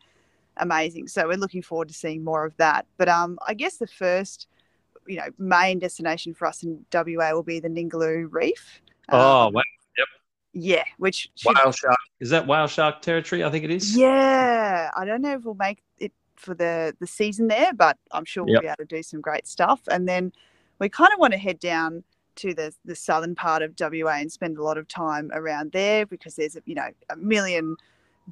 [0.58, 1.08] amazing.
[1.08, 2.86] So we're looking forward to seeing more of that.
[2.96, 4.46] But um, I guess the first,
[5.06, 8.80] you know, main destination for us in WA will be the Ningaloo Reef.
[9.10, 9.62] Oh, Um, wow.
[10.52, 11.96] yeah, which should whale shark.
[12.20, 13.44] Is that whale shark territory?
[13.44, 13.96] I think it is.
[13.96, 18.24] Yeah, I don't know if we'll make it for the the season there, but I'm
[18.24, 18.62] sure we'll Yep.
[18.62, 19.80] be able to do some great stuff.
[19.90, 20.32] And then
[20.78, 22.04] we kind of want to head down
[22.36, 26.06] to the the southern part of WA and spend a lot of time around there
[26.06, 27.76] because there's a you know a million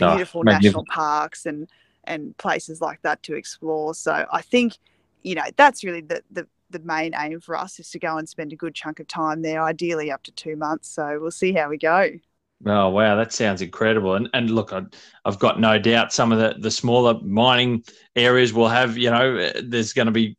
[0.00, 0.62] Oh, beautiful magnificent.
[0.64, 1.68] national parks and
[2.06, 3.94] and places like that to explore.
[3.94, 4.78] So I think
[5.22, 8.28] you know that's really the the the main aim for us is to go and
[8.28, 10.88] spend a good chunk of time there, ideally up to two months.
[10.88, 12.10] So we'll see how we go.
[12.64, 14.14] Oh wow, that sounds incredible!
[14.14, 14.82] And and look, I,
[15.24, 17.84] I've got no doubt some of the the smaller mining
[18.14, 20.36] areas will have, you know, there's going to be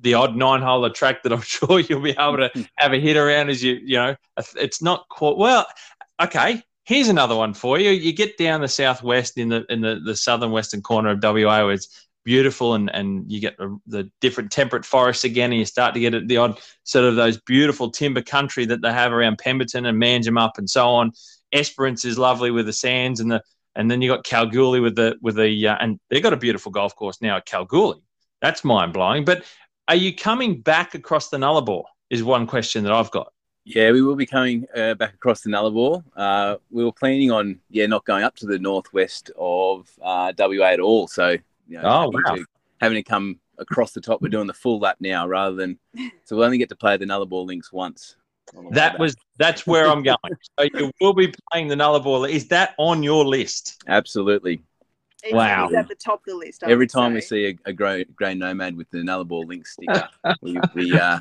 [0.00, 3.16] the odd nine hole track that I'm sure you'll be able to have a hit
[3.16, 4.16] around as you, you know,
[4.56, 5.66] it's not quite well.
[6.20, 7.90] Okay, here's another one for you.
[7.90, 11.64] You get down the southwest in the in the, the southern western corner of WA
[11.64, 15.64] where it's beautiful and and you get the, the different temperate forests again and you
[15.64, 19.38] start to get the odd sort of those beautiful timber country that they have around
[19.38, 21.12] Pemberton and Manjimup and so on.
[21.52, 23.42] Esperance is lovely with the sands and the
[23.76, 26.72] and then you got Kalgoorlie with the with the uh, and they've got a beautiful
[26.72, 28.02] golf course now at Kalgoorlie.
[28.40, 29.24] That's mind blowing.
[29.24, 29.44] But
[29.88, 31.84] are you coming back across the Nullarbor?
[32.10, 33.32] Is one question that I've got.
[33.64, 36.04] Yeah, we will be coming uh, back across the Nullarbor.
[36.14, 40.66] Uh, we were planning on, yeah, not going up to the northwest of uh, WA
[40.66, 41.08] at all.
[41.08, 41.30] So,
[41.66, 42.34] you know, Oh, having, wow.
[42.36, 42.46] to,
[42.80, 45.78] having to come across the top, we're doing the full lap now rather than.
[46.24, 48.16] So we'll only get to play the Nullarbor links once.
[48.54, 50.18] on the way That was that's where I'm going.
[50.60, 52.28] So you will be playing the Nullarbor.
[52.28, 53.82] Is that on your list?
[53.88, 54.62] absolutely
[55.22, 55.66] It's, Wow.
[55.68, 56.62] it's at the top of the list.
[56.64, 59.66] I every would time we see a, a grey, grey nomad with the Nullarbor link
[59.66, 60.06] sticker,
[60.42, 61.20] we, we uh,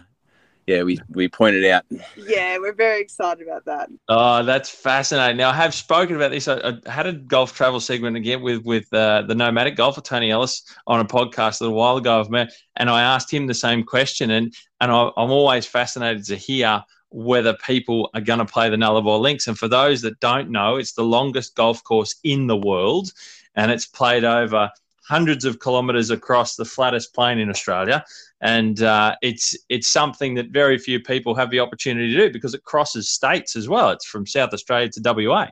[0.67, 1.85] yeah, we we point it out.
[2.15, 3.89] Yeah, we're very excited about that.
[4.07, 5.37] Oh, that's fascinating.
[5.37, 6.47] Now I have spoken about this.
[6.47, 10.31] I, I had a golf travel segment again with with uh, the nomadic golfer Tony
[10.31, 12.47] Ellis on a podcast a little while ago of me,
[12.77, 16.83] and I asked him the same question, and and I, I'm always fascinated to hear
[17.09, 19.47] whether people are going to play the Nullarbor links.
[19.47, 23.11] And for those that don't know, it's the longest golf course in the world,
[23.55, 24.71] and it's played over
[25.07, 28.03] hundreds of kilometres across the flattest plain in Australia
[28.43, 32.53] and uh, it's it's something that very few people have the opportunity to do because
[32.53, 33.89] it crosses states as well.
[33.91, 35.47] It's from South Australia to WA,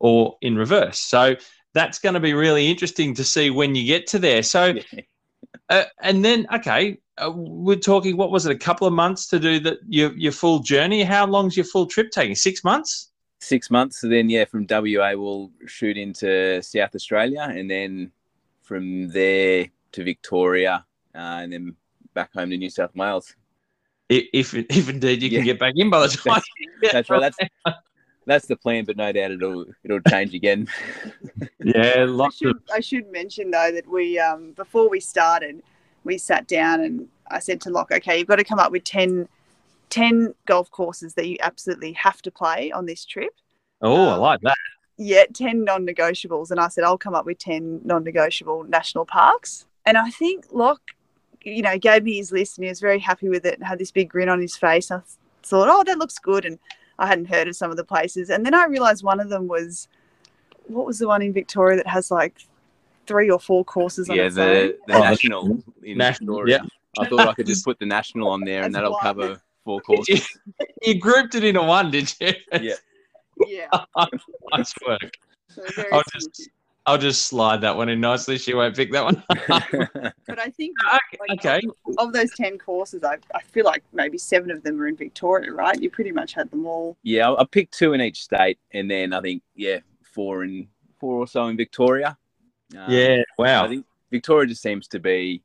[0.00, 0.98] or in reverse.
[0.98, 1.36] So
[1.72, 4.42] that's going to be really interesting to see when you get to there.
[4.42, 4.74] So
[5.68, 8.16] uh, and then okay, uh, we're talking.
[8.16, 8.50] What was it?
[8.50, 11.04] A couple of months to do the your your full journey.
[11.04, 12.34] How long's your full trip taking?
[12.34, 13.12] Six months.
[13.38, 18.10] Six months, so then yeah, from WA we'll shoot into South Australia, and then
[18.66, 21.76] from there to Victoria, uh, and then
[22.14, 23.34] back home to New South Wales.
[24.08, 26.42] If if indeed you can get back in by the time.
[26.92, 27.20] That's right.
[27.64, 27.78] That's
[28.26, 30.68] that's the plan, but no doubt it'll it'll change again.
[31.64, 35.62] yeah, I lots of should, I should mention though that we um, before we started,
[36.04, 38.84] we sat down and I said to Loch, okay, you've got to come up with
[38.84, 39.28] 10,
[39.90, 43.32] 10 golf courses that you absolutely have to play on this trip.
[43.82, 44.56] oh, I like that.
[44.98, 46.50] Yeah, 10 non negotiables.
[46.50, 49.66] And I said, I'll come up with 10 non negotiable national parks.
[49.84, 50.80] And I think Loch,
[51.42, 53.78] you know, gave me his list and he was very happy with it and had
[53.78, 54.90] this big grin on his face.
[54.90, 55.00] I
[55.42, 56.44] thought, oh, that looks good.
[56.44, 56.58] And
[56.98, 58.30] I hadn't heard of some of the places.
[58.30, 59.86] And then I realized one of them was,
[60.66, 62.34] what was the one in Victoria that has like
[63.06, 64.48] three or four courses on yeah, its own?
[64.48, 66.60] the, the Oh, national in National, Victoria.
[66.62, 67.02] yeah.
[67.04, 69.02] I thought I could just put the national on there, and That's that'll one.
[69.02, 70.26] cover four courses.
[70.82, 72.32] You grouped it into one, did you?
[72.60, 72.74] Yeah.
[73.46, 73.68] Yeah.
[74.52, 75.00] nice work.
[75.48, 76.52] So I'll just- specific.
[76.88, 78.38] I'll just slide that one in nicely.
[78.38, 79.20] She won't pick that one.
[80.28, 81.60] But I think like, okay.
[81.98, 85.50] of those 10 courses, I, I feel like maybe seven of them are in Victoria,
[85.52, 85.80] right?
[85.82, 86.96] You pretty much had them all.
[87.02, 89.80] yeah, I I picked two in each state, and then I think yeah,
[90.14, 90.68] four in
[91.00, 92.16] four or so in Victoria.
[92.76, 93.22] Um, Yeah.
[93.36, 93.64] Wow.
[93.64, 95.42] I think Victoria just seems to be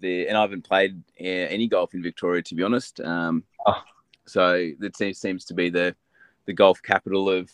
[0.00, 3.00] the, and I haven't played uh, any golf in Victoria to be honest.
[3.00, 3.82] Um, Oh.
[4.26, 5.94] So that seems seems to be the
[6.46, 7.50] the golf capital of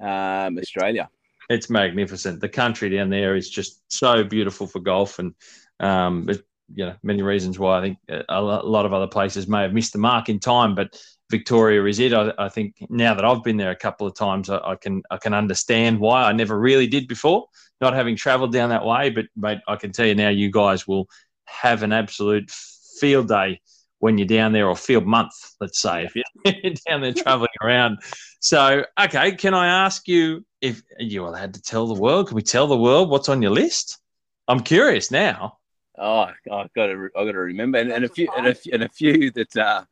[0.00, 1.08] um, Australia.
[1.50, 2.40] It's magnificent.
[2.40, 5.34] The country down there is just so beautiful for golf, and
[5.80, 6.42] um, but,
[6.74, 9.74] you know many reasons why I think a a lot of other places may have
[9.74, 10.98] missed the mark in time, but
[11.30, 12.14] Victoria is it.
[12.14, 15.02] I, I think now that I've been there a couple of times, I, I can
[15.10, 17.46] I can understand why I never really did before,
[17.80, 19.10] not having travelled down that way.
[19.10, 21.08] But mate, I can tell you now, you guys will
[21.44, 23.60] have an absolute field day
[24.04, 25.32] when you're down there, or field month,
[25.62, 27.98] let's say, if you're down there travelling around.
[28.38, 32.26] So, okay, can I ask you if are you allowed to tell the world?
[32.26, 33.98] Can we tell the world what's on your list?
[34.46, 35.56] I'm curious now.
[35.96, 38.74] Oh, I've got to, I've got to remember, and, and a few, and a, few-
[38.74, 39.84] and a few that, uh,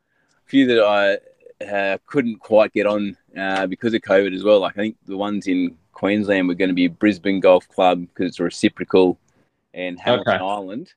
[0.44, 4.60] few that I uh, couldn't quite get on uh, because of COVID as well.
[4.60, 8.28] Like I think the ones in Queensland were going to be Brisbane Golf Club because
[8.28, 9.18] it's a reciprocal,
[9.72, 10.44] and Hamilton Okay.
[10.44, 10.92] Island.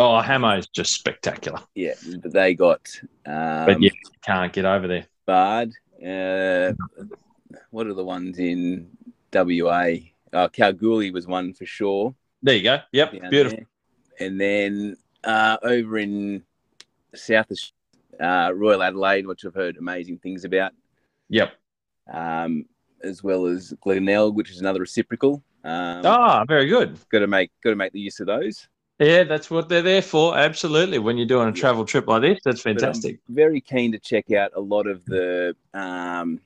[0.00, 2.88] Oh, Hamo is just spectacular, Yeah, but they got
[3.26, 5.06] um, but yeah, you can't get over there.
[5.26, 5.72] barred.
[6.00, 6.72] Uh,
[7.70, 8.88] what are the ones in
[9.32, 9.94] WA?
[10.32, 12.14] Uh, Kalgoorlie was one for sure.
[12.42, 12.78] There you go.
[12.92, 13.58] Yep, beautiful.
[13.58, 14.26] there.
[14.28, 16.44] And then uh, over in
[17.14, 17.46] South
[18.20, 20.72] uh, Royal Adelaide, which I've heard amazing things about,
[21.30, 21.52] Yep.
[22.12, 22.64] um,
[23.02, 25.42] as well as Glenelg, which is another reciprocal.
[25.64, 26.96] Um, Ah, very good.
[27.10, 28.68] Got to make got to make the use of those.
[28.98, 30.36] Yeah, that's what they're there for.
[30.36, 30.98] Absolutely.
[30.98, 33.20] When you're doing a travel trip like this, that's fantastic.
[33.28, 36.40] very keen to check out a lot of the um,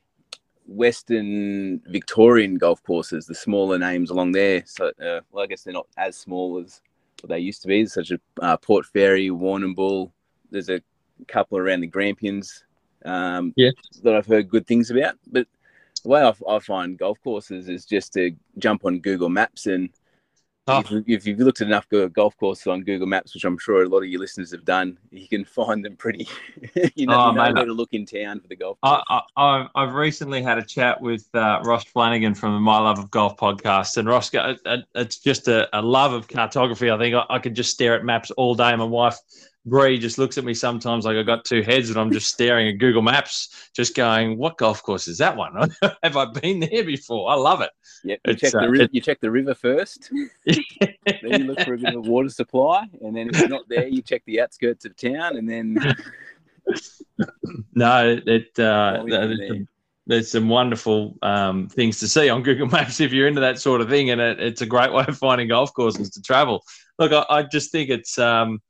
[0.67, 4.63] Western Victorian golf courses, the smaller names along there.
[4.65, 6.81] So, uh, well, I guess they're not as small as
[7.21, 10.11] what they used to be, such as uh, Port Fairy, Warrnambool.
[10.51, 10.81] There's a
[11.27, 12.65] couple around the Grampians
[13.03, 13.73] um, Yes.
[14.03, 15.15] that I've heard good things about.
[15.31, 15.47] But
[16.03, 19.89] the way I, I find golf courses is just to jump on Google Maps and
[20.65, 20.79] Oh.
[20.79, 23.89] if, if you've looked at enough golf courses on Google Maps, which I'm sure a
[23.89, 26.27] lot of your listeners have done, you can find them pretty.
[26.95, 27.55] you know, Oh, you know mate.
[27.55, 28.77] where to look in town for the golf.
[28.81, 29.03] I, course.
[29.35, 32.99] I, I've- I've recently had a chat with uh, Ross Flanagan from the My Love
[32.99, 34.55] of Golf podcast, and Ross, uh,
[34.95, 36.89] it's just a, a love of cartography.
[36.89, 38.73] I think I, I could just stare at maps all day.
[38.75, 39.17] My wife
[39.65, 42.67] Bree just looks at me sometimes like I got two heads, and I'm just staring
[42.67, 45.53] at Google Maps, just going, "What golf course is that one?
[46.03, 47.31] Have I been there before?
[47.31, 47.71] I love it."
[48.03, 50.11] Yep, you check uh, the river, you check the river first.
[50.45, 50.61] then
[51.21, 53.87] you look for a bit of a water supply, and then if it's not there,
[53.87, 55.77] you check the outskirts of town, and then
[57.73, 59.67] no, it uh, What we do there's some,
[60.07, 63.81] there's some wonderful um, things to see on Google Maps if you're into that sort
[63.81, 66.63] of thing, and it, it's a great way of finding golf courses to travel.
[66.99, 68.61] Look, I, I just think it's um,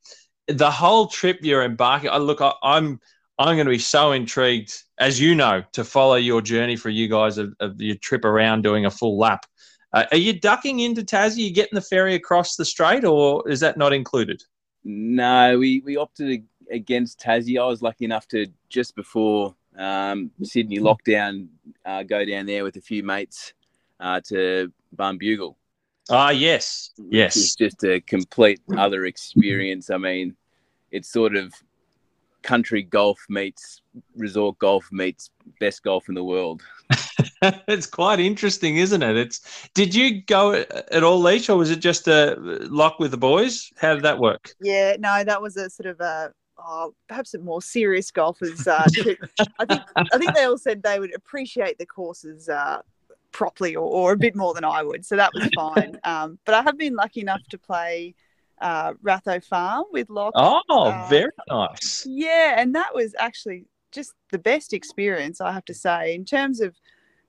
[0.48, 2.10] the whole trip you're embarking.
[2.10, 3.00] I, look, I, I'm
[3.38, 7.08] I'm going to be so intrigued, as you know, to follow your journey for you
[7.08, 9.44] guys of, of your trip around doing a full lap.
[9.92, 11.38] Uh, are you ducking into Tassie?
[11.38, 14.42] Are you getting the ferry across the strait, or is that not included?
[14.84, 17.60] No, we, we opted against Tassie.
[17.60, 21.48] I was lucky enough to just before um, Sydney lockdown
[21.84, 23.52] uh, go down there with a few mates
[23.98, 25.56] uh, to Barnbougle.
[26.10, 27.36] Ah, yes, yes.
[27.36, 29.90] is just a complete other experience.
[29.90, 30.36] I mean,
[30.90, 31.54] it's sort of
[32.42, 33.80] country golf meets
[34.16, 35.30] resort golf meets
[35.60, 36.62] best golf in the world.
[37.42, 39.16] it's quite interesting, isn't it?
[39.16, 39.68] It's.
[39.74, 43.72] Did you go at all, Leesh, or was it just a Loch with the boys?
[43.78, 44.54] How did that work?
[44.60, 48.84] Yeah, no, that was a sort of a oh, perhaps a more serious golfers uh.
[49.58, 52.82] I think I think they all said they would appreciate the courses uh,
[53.34, 55.98] properly or, or a bit more than I would, so that was fine.
[56.04, 58.14] Um, but I have been lucky enough to play
[58.60, 60.32] uh, Ratho Farm with Loch.
[60.36, 62.06] Oh, Uh, very nice.
[62.06, 66.60] Yeah, and that was actually just the best experience, I have to say, in terms
[66.60, 66.74] of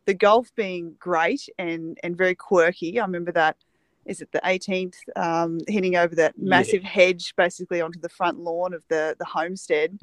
[0.05, 2.99] the golf being great and and very quirky.
[2.99, 3.57] I remember that.
[4.05, 4.97] Is it the 18th?
[5.15, 6.49] Um, hitting over that Yeah.
[6.49, 9.97] massive hedge, basically onto the front lawn of the the homestead,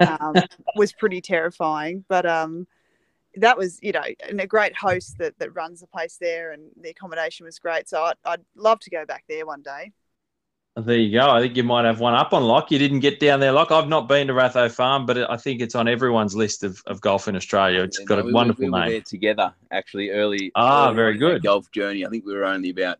[0.00, 0.34] um,
[0.76, 2.04] was pretty terrifying.
[2.08, 2.66] But um,
[3.36, 6.70] that was, you know, and a great host that that runs the place there, and
[6.80, 7.88] the accommodation was great.
[7.88, 9.92] So I'd, I'd love to go back there one day.
[10.76, 11.28] There you go.
[11.28, 12.70] I think you might have one up on Loch.
[12.70, 13.70] You didn't get down there, Loch.
[13.72, 17.00] I've not been to Ratho Farm, but I think it's on everyone's list of, of
[17.00, 17.82] golf in Australia.
[17.82, 18.90] It's Yeah, got no, a we were- wonderful we were name.
[18.90, 20.52] there together actually early.
[20.54, 21.42] Ah, early very on in our good.
[21.42, 22.06] golf journey.
[22.06, 22.98] I think we were only about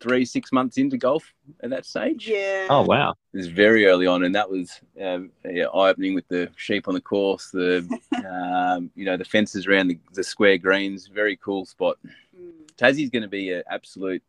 [0.00, 1.32] three six months into golf
[1.62, 2.28] at that stage.
[2.28, 2.66] Yeah.
[2.70, 3.14] Oh wow!
[3.32, 6.88] It was very early on, and that was um, yeah, eye opening with the sheep
[6.88, 7.78] on the course, the
[8.30, 11.06] um, you know the fences around the, the square greens.
[11.08, 11.96] Very cool spot.
[12.38, 12.50] Mm.
[12.76, 14.22] Tassie's going to be an absolute,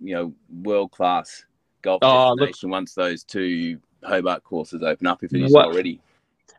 [0.00, 0.32] you know,
[0.62, 1.44] world class
[1.82, 5.66] golf Oh, look- destination once those two Hobart courses open up, if it isn't What-
[5.66, 6.00] already.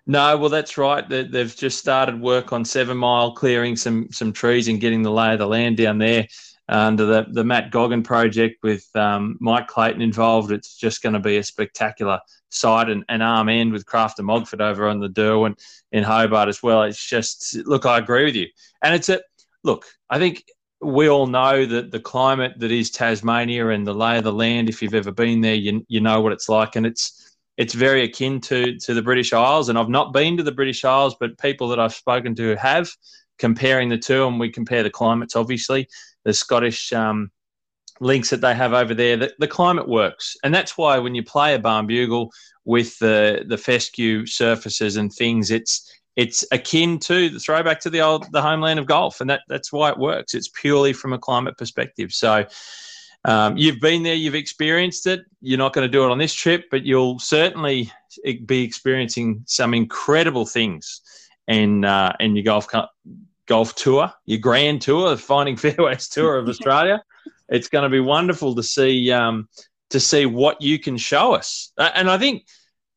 [0.09, 1.07] No, well, that's right.
[1.09, 5.33] They've just started work on Seven Mile, clearing some some trees and getting the lay
[5.33, 6.25] of the land down there
[6.69, 10.51] under the the Matt Goggin project with um, Mike Clayton involved.
[10.51, 14.27] It's just going to be a spectacular site and, and arm end with Crafter and
[14.27, 15.61] Mogford over on the Derwent
[15.91, 16.83] in Hobart as well.
[16.83, 18.47] It's just look, I agree with you,
[18.81, 19.21] and it's a
[19.63, 19.85] look.
[20.09, 20.43] I think
[20.81, 24.69] we all know that the climate that is Tasmania and the lay of the land.
[24.69, 28.03] If you've ever been there, you you know what it's like, and it's it's very
[28.03, 29.69] akin to to the British Isles.
[29.69, 32.89] And I've not been to the British Isles, but people that I've spoken to have.
[33.39, 35.35] Comparing the two, and we compare the climates.
[35.35, 35.87] Obviously,
[36.27, 37.31] the Scottish um,
[38.01, 41.23] links that they have over there, the, the climate works, and that's why when you
[41.23, 42.29] play a Barnbougle
[42.65, 48.01] with the the fescue surfaces and things, it's it's akin to the throwback to the
[48.01, 50.33] old the homeland of golf, and that that's why it works.
[50.33, 52.11] It's purely from a climate perspective.
[52.11, 52.45] So.
[53.25, 55.21] Um, you've been there, you've experienced it.
[55.41, 57.91] You're not going to do it on this trip, but you'll certainly
[58.45, 61.01] be experiencing some incredible things
[61.47, 62.67] in uh, in your golf
[63.47, 67.01] golf tour, your grand tour, the Finding Fairways tour of Australia.
[67.49, 69.47] It's going to be wonderful to see um,
[69.89, 71.71] to see what you can show us.
[71.77, 72.45] And I think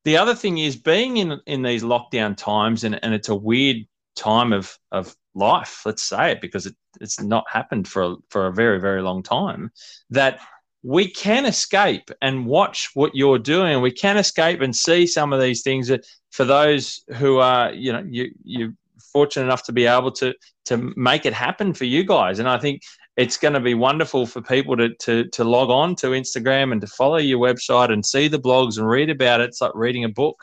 [0.04, 3.86] the other thing is being in in these lockdown times, and, and it's a weird
[4.16, 5.82] time of of life.
[5.86, 9.22] Let's say it because it, it's not happened for a, for a very very long
[9.22, 9.70] time.
[10.10, 10.40] That
[10.82, 13.82] we can escape and watch what you're doing.
[13.82, 17.92] We can escape and see some of these things that for those who are, you
[17.92, 18.76] know, you you
[19.12, 20.34] fortunate enough to be able to
[20.66, 22.38] to make it happen for you guys.
[22.38, 22.82] And I think
[23.16, 26.80] it's going to be wonderful for people to to to log on to Instagram and
[26.80, 29.48] to follow your website and see the blogs and read about it.
[29.48, 30.36] It's like reading a book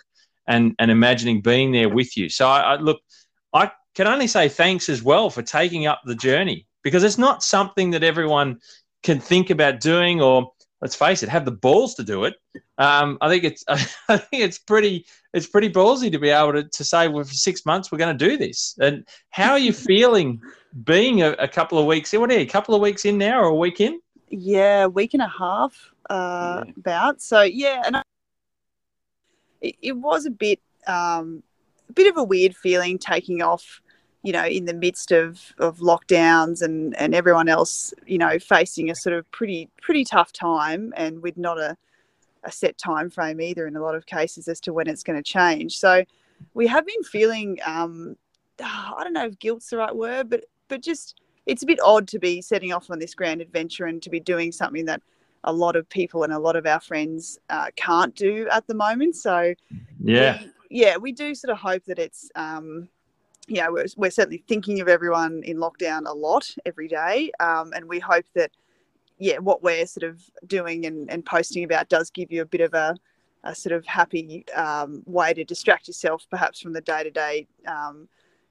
[0.47, 2.29] and and imagining being there with you.
[2.29, 2.99] So I, I look,
[3.53, 7.43] I can only say thanks as well for taking up the journey because it's not
[7.43, 8.59] something that everyone
[9.03, 10.51] can think about doing or
[10.81, 12.35] let's face it have the balls to do it
[12.77, 16.63] um, i think it's i think it's pretty it's pretty ballsy to be able to,
[16.63, 19.73] to say well for six months we're going to do this and how are you
[19.89, 20.41] feeling
[20.83, 23.17] being a, a couple of weeks in what are you a couple of weeks in
[23.17, 23.99] now or a week in
[24.29, 25.73] Yeah, week and a half
[26.09, 26.71] uh, Yeah.
[26.77, 27.21] about.
[27.21, 28.03] So yeah, and I,
[29.61, 31.43] it, it was a bit um,
[31.89, 33.81] a bit of a weird feeling taking off,
[34.27, 38.89] you know, in the midst of, of lockdowns and, and everyone else, you know, facing
[38.89, 41.77] a sort of pretty pretty tough time and with not a,
[42.43, 45.15] a set time frame either in a lot of cases as to when it's going
[45.15, 45.77] to change.
[45.77, 46.03] So
[46.53, 48.17] we have been feeling um,
[48.61, 52.05] I don't know if guilt's the right word, but but just it's a bit odd
[52.09, 55.01] to be setting off on this grand adventure and to be doing something that
[55.45, 58.73] a lot of people and a lot of our friends uh, can't do at the
[58.73, 59.15] moment.
[59.15, 59.53] So
[60.01, 62.89] yeah yeah, we do sort of hope that it's, um,
[63.47, 67.31] yeah, we're, we're certainly thinking of everyone in lockdown a lot every day.
[67.39, 68.51] Um, and we hope that,
[69.17, 72.61] yeah, what we're sort of doing and, and posting about does give you a bit
[72.61, 72.95] of a,
[73.43, 77.47] a sort of happy um, way to distract yourself perhaps from the day to day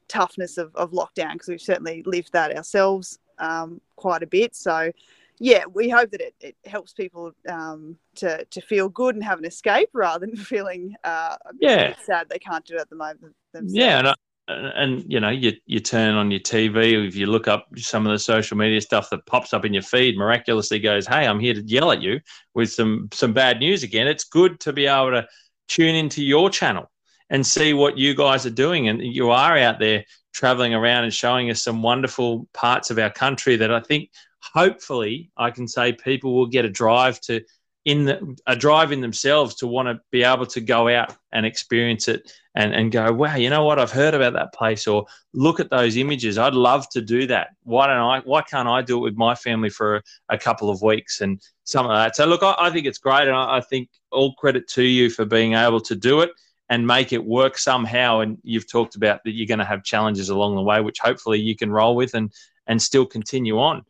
[0.08, 4.54] toughness of, of lockdown because we've certainly lived that ourselves um, quite a bit.
[4.54, 4.92] So,
[5.38, 9.38] yeah, we hope that it, it helps people um, to, to feel good and have
[9.38, 11.94] an escape rather than feeling uh, yeah.
[12.04, 13.74] sad they can't do it at the moment themselves.
[13.74, 14.14] Yeah, and, uh,
[14.48, 18.12] and you know, you, you turn on your TV, if you look up some of
[18.12, 21.54] the social media stuff that pops up in your feed, miraculously goes, hey, I'm here
[21.54, 22.20] to yell at you
[22.54, 24.06] with some, some bad news again.
[24.06, 25.26] It's good to be able to
[25.68, 26.90] tune into your channel
[27.30, 28.88] and see what you guys are doing.
[28.88, 33.10] And you are out there traveling around and showing us some wonderful parts of our
[33.10, 37.40] country that I think hopefully I can say people will get a drive to
[37.84, 41.46] in the, a drive in themselves to want to be able to go out and
[41.46, 43.78] experience it and, and go, wow, you know what?
[43.78, 46.38] I've heard about that place or look at those images.
[46.38, 47.48] I'd love to do that.
[47.64, 50.80] Why don't I, why can't I do it with my family for a, couple of
[50.80, 52.16] weeks and something like that?
[52.16, 53.28] So look, I, I think it's great.
[53.28, 56.30] And I, I think all credit to you for being able to do it
[56.70, 58.20] and make it work somehow.
[58.20, 61.38] And you've talked about that you're going to have challenges along the way, which hopefully
[61.38, 62.32] you can roll with and
[62.66, 63.84] and still continue on.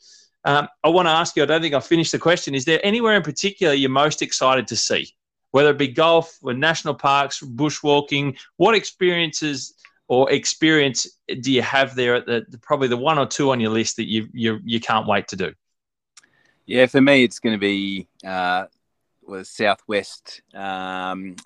[0.44, 1.42] Um, I want to ask you.
[1.42, 2.54] I don't think I finished the question.
[2.54, 5.08] Is there anywhere in particular you're most excited to see,
[5.57, 8.36] whether it be golf or national parks, bushwalking?
[8.59, 9.72] What experiences
[10.07, 11.07] or experience
[11.40, 14.07] do you have there at the probably the one or two on your list that
[14.07, 15.54] you you you can't wait to do?
[16.66, 18.66] Yeah, for me, it's going to be uh,
[19.22, 21.36] was Southwest um,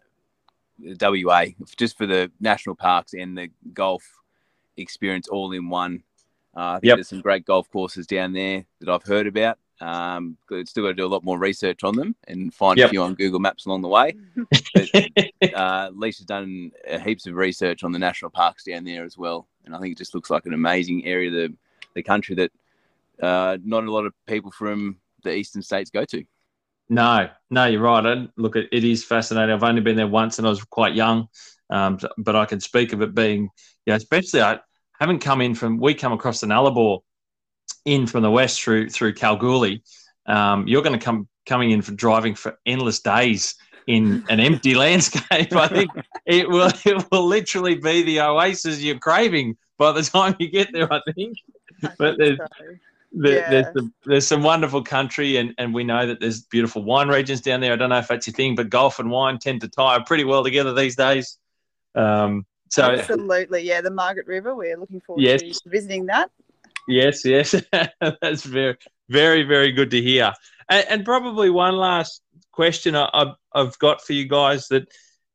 [1.00, 1.44] WA,
[1.76, 4.02] just for the national parks and the golf
[4.76, 6.02] experience all in one.
[6.56, 6.96] Uh, I think yep.
[6.96, 9.60] there's some great golf courses down there that I've heard about.
[9.80, 12.88] Um, still got to do a lot more research on them and find yep.
[12.88, 14.14] a few on Google Maps along the way.
[14.74, 16.70] But, uh, Lisa's done
[17.02, 19.98] heaps of research on the national parks down there as well, and I think it
[19.98, 21.56] just looks like an amazing area of the
[21.94, 22.52] the country that
[23.22, 26.24] uh, not a lot of people from the eastern states go to.
[26.88, 28.04] No, no, you're right.
[28.04, 29.54] And look, it, it is fascinating.
[29.54, 31.28] I've only been there once, and I was quite young,
[31.70, 33.50] um, but I can speak of it being,
[33.86, 34.58] yeah, especially I
[34.98, 35.78] haven't come in from.
[35.78, 37.00] We come across the Nullarbor
[37.84, 39.82] in from the west through through Kalgoorlie.
[40.26, 43.54] Um, you're going to come coming in for driving for endless days
[43.86, 45.52] in an empty landscape.
[45.54, 45.90] I think
[46.26, 50.72] it will it will literally be the oasis you're craving by the time you get
[50.72, 50.92] there.
[50.92, 51.36] I think,
[51.98, 52.38] but there's.
[52.38, 52.46] So
[53.12, 53.50] the, yeah.
[53.50, 57.40] there's, some, there's some wonderful country, and, and we know that there's beautiful wine regions
[57.40, 57.72] down there.
[57.72, 60.22] I don't know if that's your thing, but golf and wine tend to tie pretty
[60.22, 61.38] well together these days.
[61.96, 64.54] Um, so absolutely, yeah, the Margaret River.
[64.54, 65.42] We're looking forward yes.
[65.42, 66.30] to visiting that.
[66.88, 67.54] Yes, yes,
[68.00, 68.76] that's very,
[69.08, 70.32] very, very good to hear.
[70.68, 72.22] And, and probably one last
[72.52, 74.88] question I, I've got for you guys that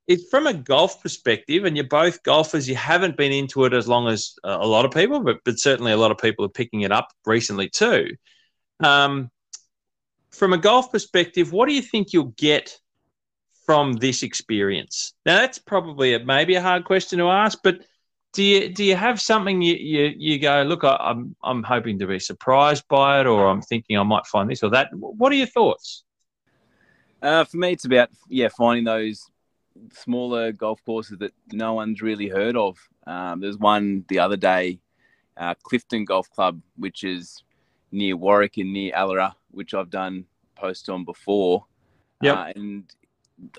[0.08, 2.70] it's from a golf perspective, and you're both golfers.
[2.70, 5.60] You haven't been into it as long as uh, a lot of people, but but
[5.60, 8.10] certainly a lot of people are picking it up recently too.
[8.82, 9.32] Um,
[10.32, 12.78] from a golf perspective, what do you think you'll get
[13.66, 15.14] from this experience?
[15.26, 17.80] Now, that's probably a, maybe a hard question to ask, but
[18.36, 20.84] do you do you have something you you, you go look?
[20.84, 24.50] I, I'm I'm hoping to be surprised by it, or I'm thinking I might find
[24.50, 24.90] this or that.
[24.94, 26.04] What are your thoughts?
[27.22, 29.32] Uh, for me, it's about yeah finding those
[29.94, 32.78] smaller golf courses that no one's really heard of.
[33.08, 34.80] Um, there's one the other day,
[35.38, 37.42] uh, Clifton Golf Club, which is
[37.92, 40.26] near Warwick and near Allora, which I've done
[40.56, 41.66] posts on before.
[42.22, 42.84] Yeah, uh, and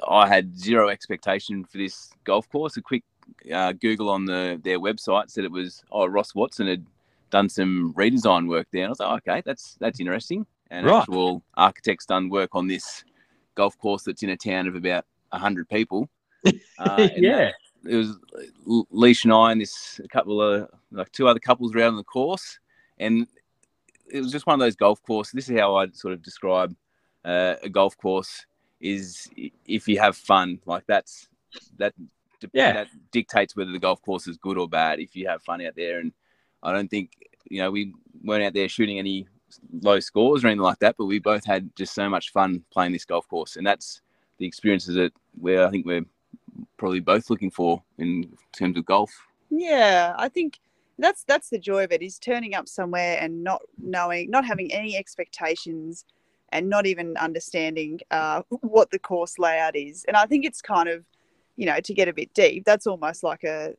[0.07, 2.77] I had zero expectation for this golf course.
[2.77, 3.05] A quick
[3.53, 6.87] uh, Google on the their website said it was oh Ross Watson had
[7.31, 8.83] done some redesign work there.
[8.83, 10.47] And I was like, okay, that's that's interesting.
[10.71, 11.01] And right.
[11.01, 13.05] actual architects done work on this
[13.55, 16.09] golf course that's in a town of about hundred people.
[16.79, 17.51] Uh, yeah,
[17.85, 18.19] it was
[18.93, 22.61] Leesh and I and this a couple of like two other couples around the course,
[22.99, 23.27] and
[24.09, 25.33] it was just one of those golf courses.
[25.33, 26.77] This is how I'd sort of describe
[27.25, 28.47] uh, a golf course:
[28.81, 29.29] is
[29.67, 31.29] if you have fun, like that's
[31.79, 31.95] that.
[32.53, 32.73] Yeah.
[32.73, 35.01] that dictates whether the golf course is good or bad.
[35.01, 36.13] If you have fun out there, and
[36.63, 37.13] I don't think
[37.49, 39.27] you know we weren't out there shooting any
[39.83, 42.93] low scores or anything like that, but we both had just so much fun playing
[42.93, 44.01] this golf course, and that's
[44.39, 46.05] the experiences that where I think we're
[46.77, 49.13] probably both looking for in terms of golf.
[49.51, 50.59] Yeah, I think
[50.99, 54.73] that's that's the joy of it is turning up somewhere and not knowing, not having
[54.73, 56.05] any expectations,
[56.51, 60.05] and not even understanding uh, what the course layout is.
[60.09, 61.05] And I think it's kind of,
[61.57, 63.75] you know, to get a bit deep, that's almost like a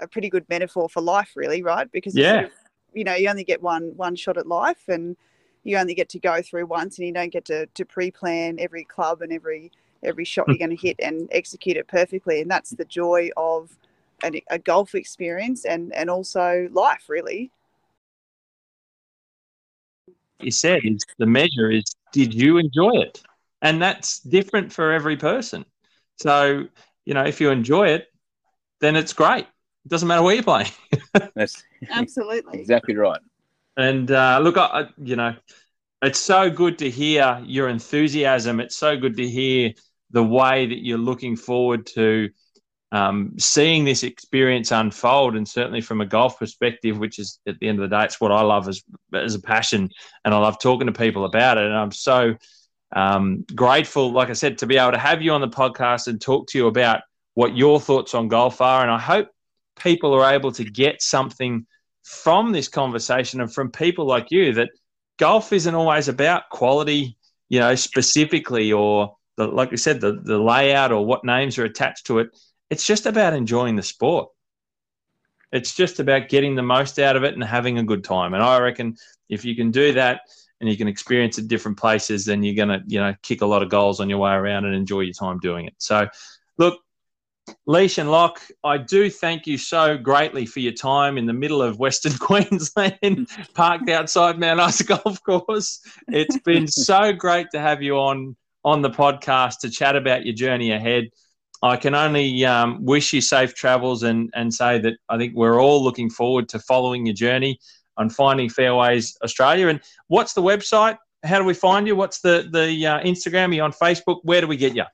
[0.00, 1.90] a pretty good metaphor for life, really, right?
[1.92, 2.52] Because yeah, sort of,
[2.94, 5.16] you know, you only get one one shot at life, and
[5.64, 8.84] you only get to go through once, and you don't get to to pre-plan every
[8.84, 9.70] club and every
[10.02, 12.40] every shot you're going to hit and execute it perfectly.
[12.40, 13.76] And that's the joy of
[14.22, 17.50] an, a golf experience and, and also life, really.
[20.40, 23.22] You said is the measure is did you enjoy it?
[23.62, 25.66] And that's different for every person.
[26.16, 26.66] So,
[27.04, 28.06] you know, if you enjoy it,
[28.80, 29.44] then it's great.
[29.84, 30.70] It doesn't matter where you're playing.
[31.34, 32.60] That's Absolutely.
[32.60, 33.20] exactly right.
[33.76, 35.34] And uh, look, I, I- you know,
[36.02, 38.60] it's so good to hear your enthusiasm.
[38.60, 39.72] It's so good to hear
[40.10, 42.30] the way that you're looking forward to
[42.92, 45.36] um, seeing this experience unfold.
[45.36, 48.20] And certainly from a golf perspective, which is at the end of the day, it's
[48.20, 48.82] what I love as
[49.14, 49.90] as a passion,
[50.24, 51.64] and I love talking to people about it.
[51.66, 52.34] And I'm so
[52.94, 56.20] um, grateful, like I said, to be able to have you on the podcast and
[56.20, 57.02] talk to you about
[57.34, 58.82] what your thoughts on golf are.
[58.82, 59.28] And I hope
[59.78, 61.66] people are able to get something
[62.02, 64.70] from this conversation and from people like you that
[65.18, 67.16] golf isn't always about quality,
[67.48, 71.64] you know, specifically or the, like I said, the, the layout or what names are
[71.64, 72.36] attached to it.
[72.70, 74.28] It's just about enjoying the sport.
[75.52, 78.34] It's just about getting the most out of it and having a good time.
[78.34, 78.96] And I reckon
[79.28, 80.22] if you can do that
[80.60, 83.62] and you can experience it different places, then you're gonna, you know, kick a lot
[83.62, 85.74] of goals on your way around and enjoy your time doing it.
[85.78, 86.06] So
[86.58, 86.80] look,
[87.68, 91.62] Leesh and Loch, I do thank you so greatly for your time in the middle
[91.62, 95.80] of Western Queensland, parked outside Mount Isa Golf Course.
[96.08, 100.34] It's been so great to have you on on the podcast to chat about your
[100.34, 101.08] journey ahead.
[101.62, 105.60] I can only um, wish you safe travels and and say that I think we're
[105.60, 107.58] all looking forward to following your journey
[108.00, 109.68] on finding Fairways Australia.
[109.68, 110.96] And what's the website?
[111.22, 111.94] How do we find you?
[111.94, 113.50] What's the the uh, Instagram?
[113.50, 114.20] Are you on Facebook?
[114.24, 114.84] Where do we get you?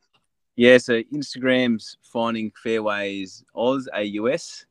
[0.56, 4.66] Yeah, so Instagram's finding fairways Oz AUS,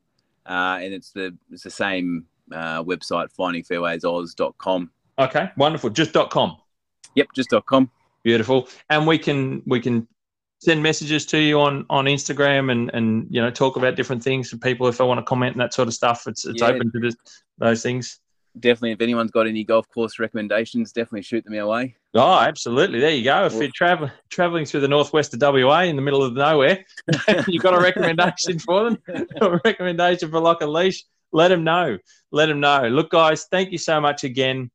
[0.45, 4.91] uh, and it's the it's the same uh, website findingfairwaysoz.com.
[5.17, 5.89] Okay, wonderful.
[5.89, 6.57] Just .com.
[7.15, 7.89] Yep, just .com.
[8.23, 8.67] Beautiful.
[8.89, 10.07] And we can we can
[10.59, 14.49] send messages to you on on Instagram and and you know talk about different things
[14.49, 16.27] for people if they want to comment and that sort of stuff.
[16.27, 16.69] It's it's Yeah.
[16.69, 17.15] open to this,
[17.59, 18.19] those things.
[18.60, 21.95] Definitely, if anyone's got any golf course recommendations, definitely shoot them our way.
[22.14, 22.99] Oh, absolutely.
[22.99, 23.45] There you go.
[23.45, 26.86] If you're traveling traveling through the northwest of WA in the middle of nowhere,
[27.47, 28.97] you've got a recommendation for them,
[29.41, 31.03] a recommendation for Loch and Leesh,
[31.34, 31.97] let them know.
[32.32, 32.88] Let them know.
[32.88, 34.72] Look, guys, thank you so much again.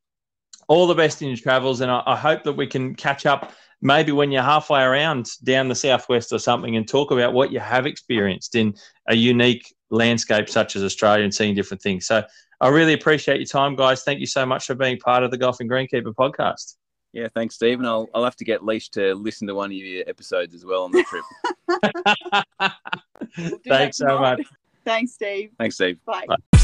[0.69, 3.53] All the best in your travels, and I, I hope that we can catch up
[3.83, 7.61] maybe when you're halfway around down the southwest or something and talk about what you
[7.61, 8.75] have experienced in
[9.09, 12.07] a unique landscape such as Australia and seeing different things.
[12.07, 12.23] So
[12.61, 14.03] I really appreciate your time, guys.
[14.03, 16.77] Thank you so much for being part of the Golf and Greenkeeper podcast.
[17.13, 17.79] Yeah, thanks, Steve.
[17.79, 20.65] And I'll, I'll have to get Leesh to listen to one of your episodes as
[20.65, 21.25] well on the trip.
[23.39, 24.43] We'll Thanks so much.
[24.85, 25.51] Thanks, Steve.
[25.59, 25.99] thanks, Steve.
[26.05, 26.25] Bye.
[26.27, 26.61] Bye.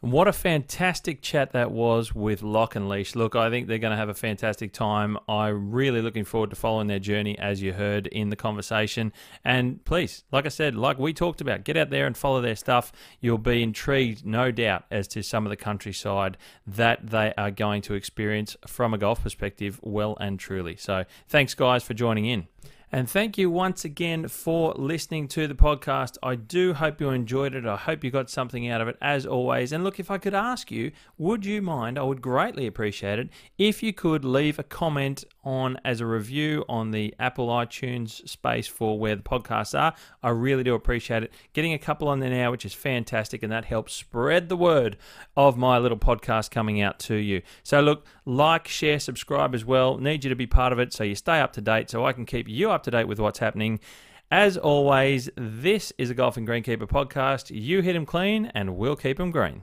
[0.00, 3.16] What a fantastic chat that was with Loch and Leesh.
[3.16, 5.18] Look, I think they're going to have a fantastic time.
[5.28, 9.12] I'm really looking forward to following their journey, as you heard in the conversation.
[9.44, 12.54] And please, like I said, like we talked about, get out there and follow their
[12.54, 12.92] stuff.
[13.20, 17.82] You'll be intrigued, no doubt, as to some of the countryside that they are going
[17.82, 20.76] to experience from a golf perspective, well and truly.
[20.76, 22.46] So, thanks, guys, for joining in.
[22.90, 26.16] And thank you once again for listening to the podcast.
[26.22, 27.66] I do hope you enjoyed it.
[27.66, 29.72] I hope you got something out of it as always.
[29.72, 31.98] And look, if I could ask you, would you mind?
[31.98, 33.28] I would greatly appreciate it
[33.58, 38.66] if you could leave a comment on as a review on the Apple iTunes space
[38.66, 39.94] for where the podcasts are.
[40.22, 41.32] I really do appreciate it.
[41.52, 44.96] Getting a couple on there now, which is fantastic, and that helps spread the word
[45.36, 47.42] of my little podcast coming out to you.
[47.62, 49.96] So look, like, share, subscribe as well.
[49.96, 52.12] Need you to be part of it so you stay up to date so I
[52.12, 53.80] can keep you up to date with what's happening.
[54.30, 57.50] As always, this is a Golf and Greenkeeper podcast.
[57.50, 59.62] You hit 'em clean and we'll keep 'em green.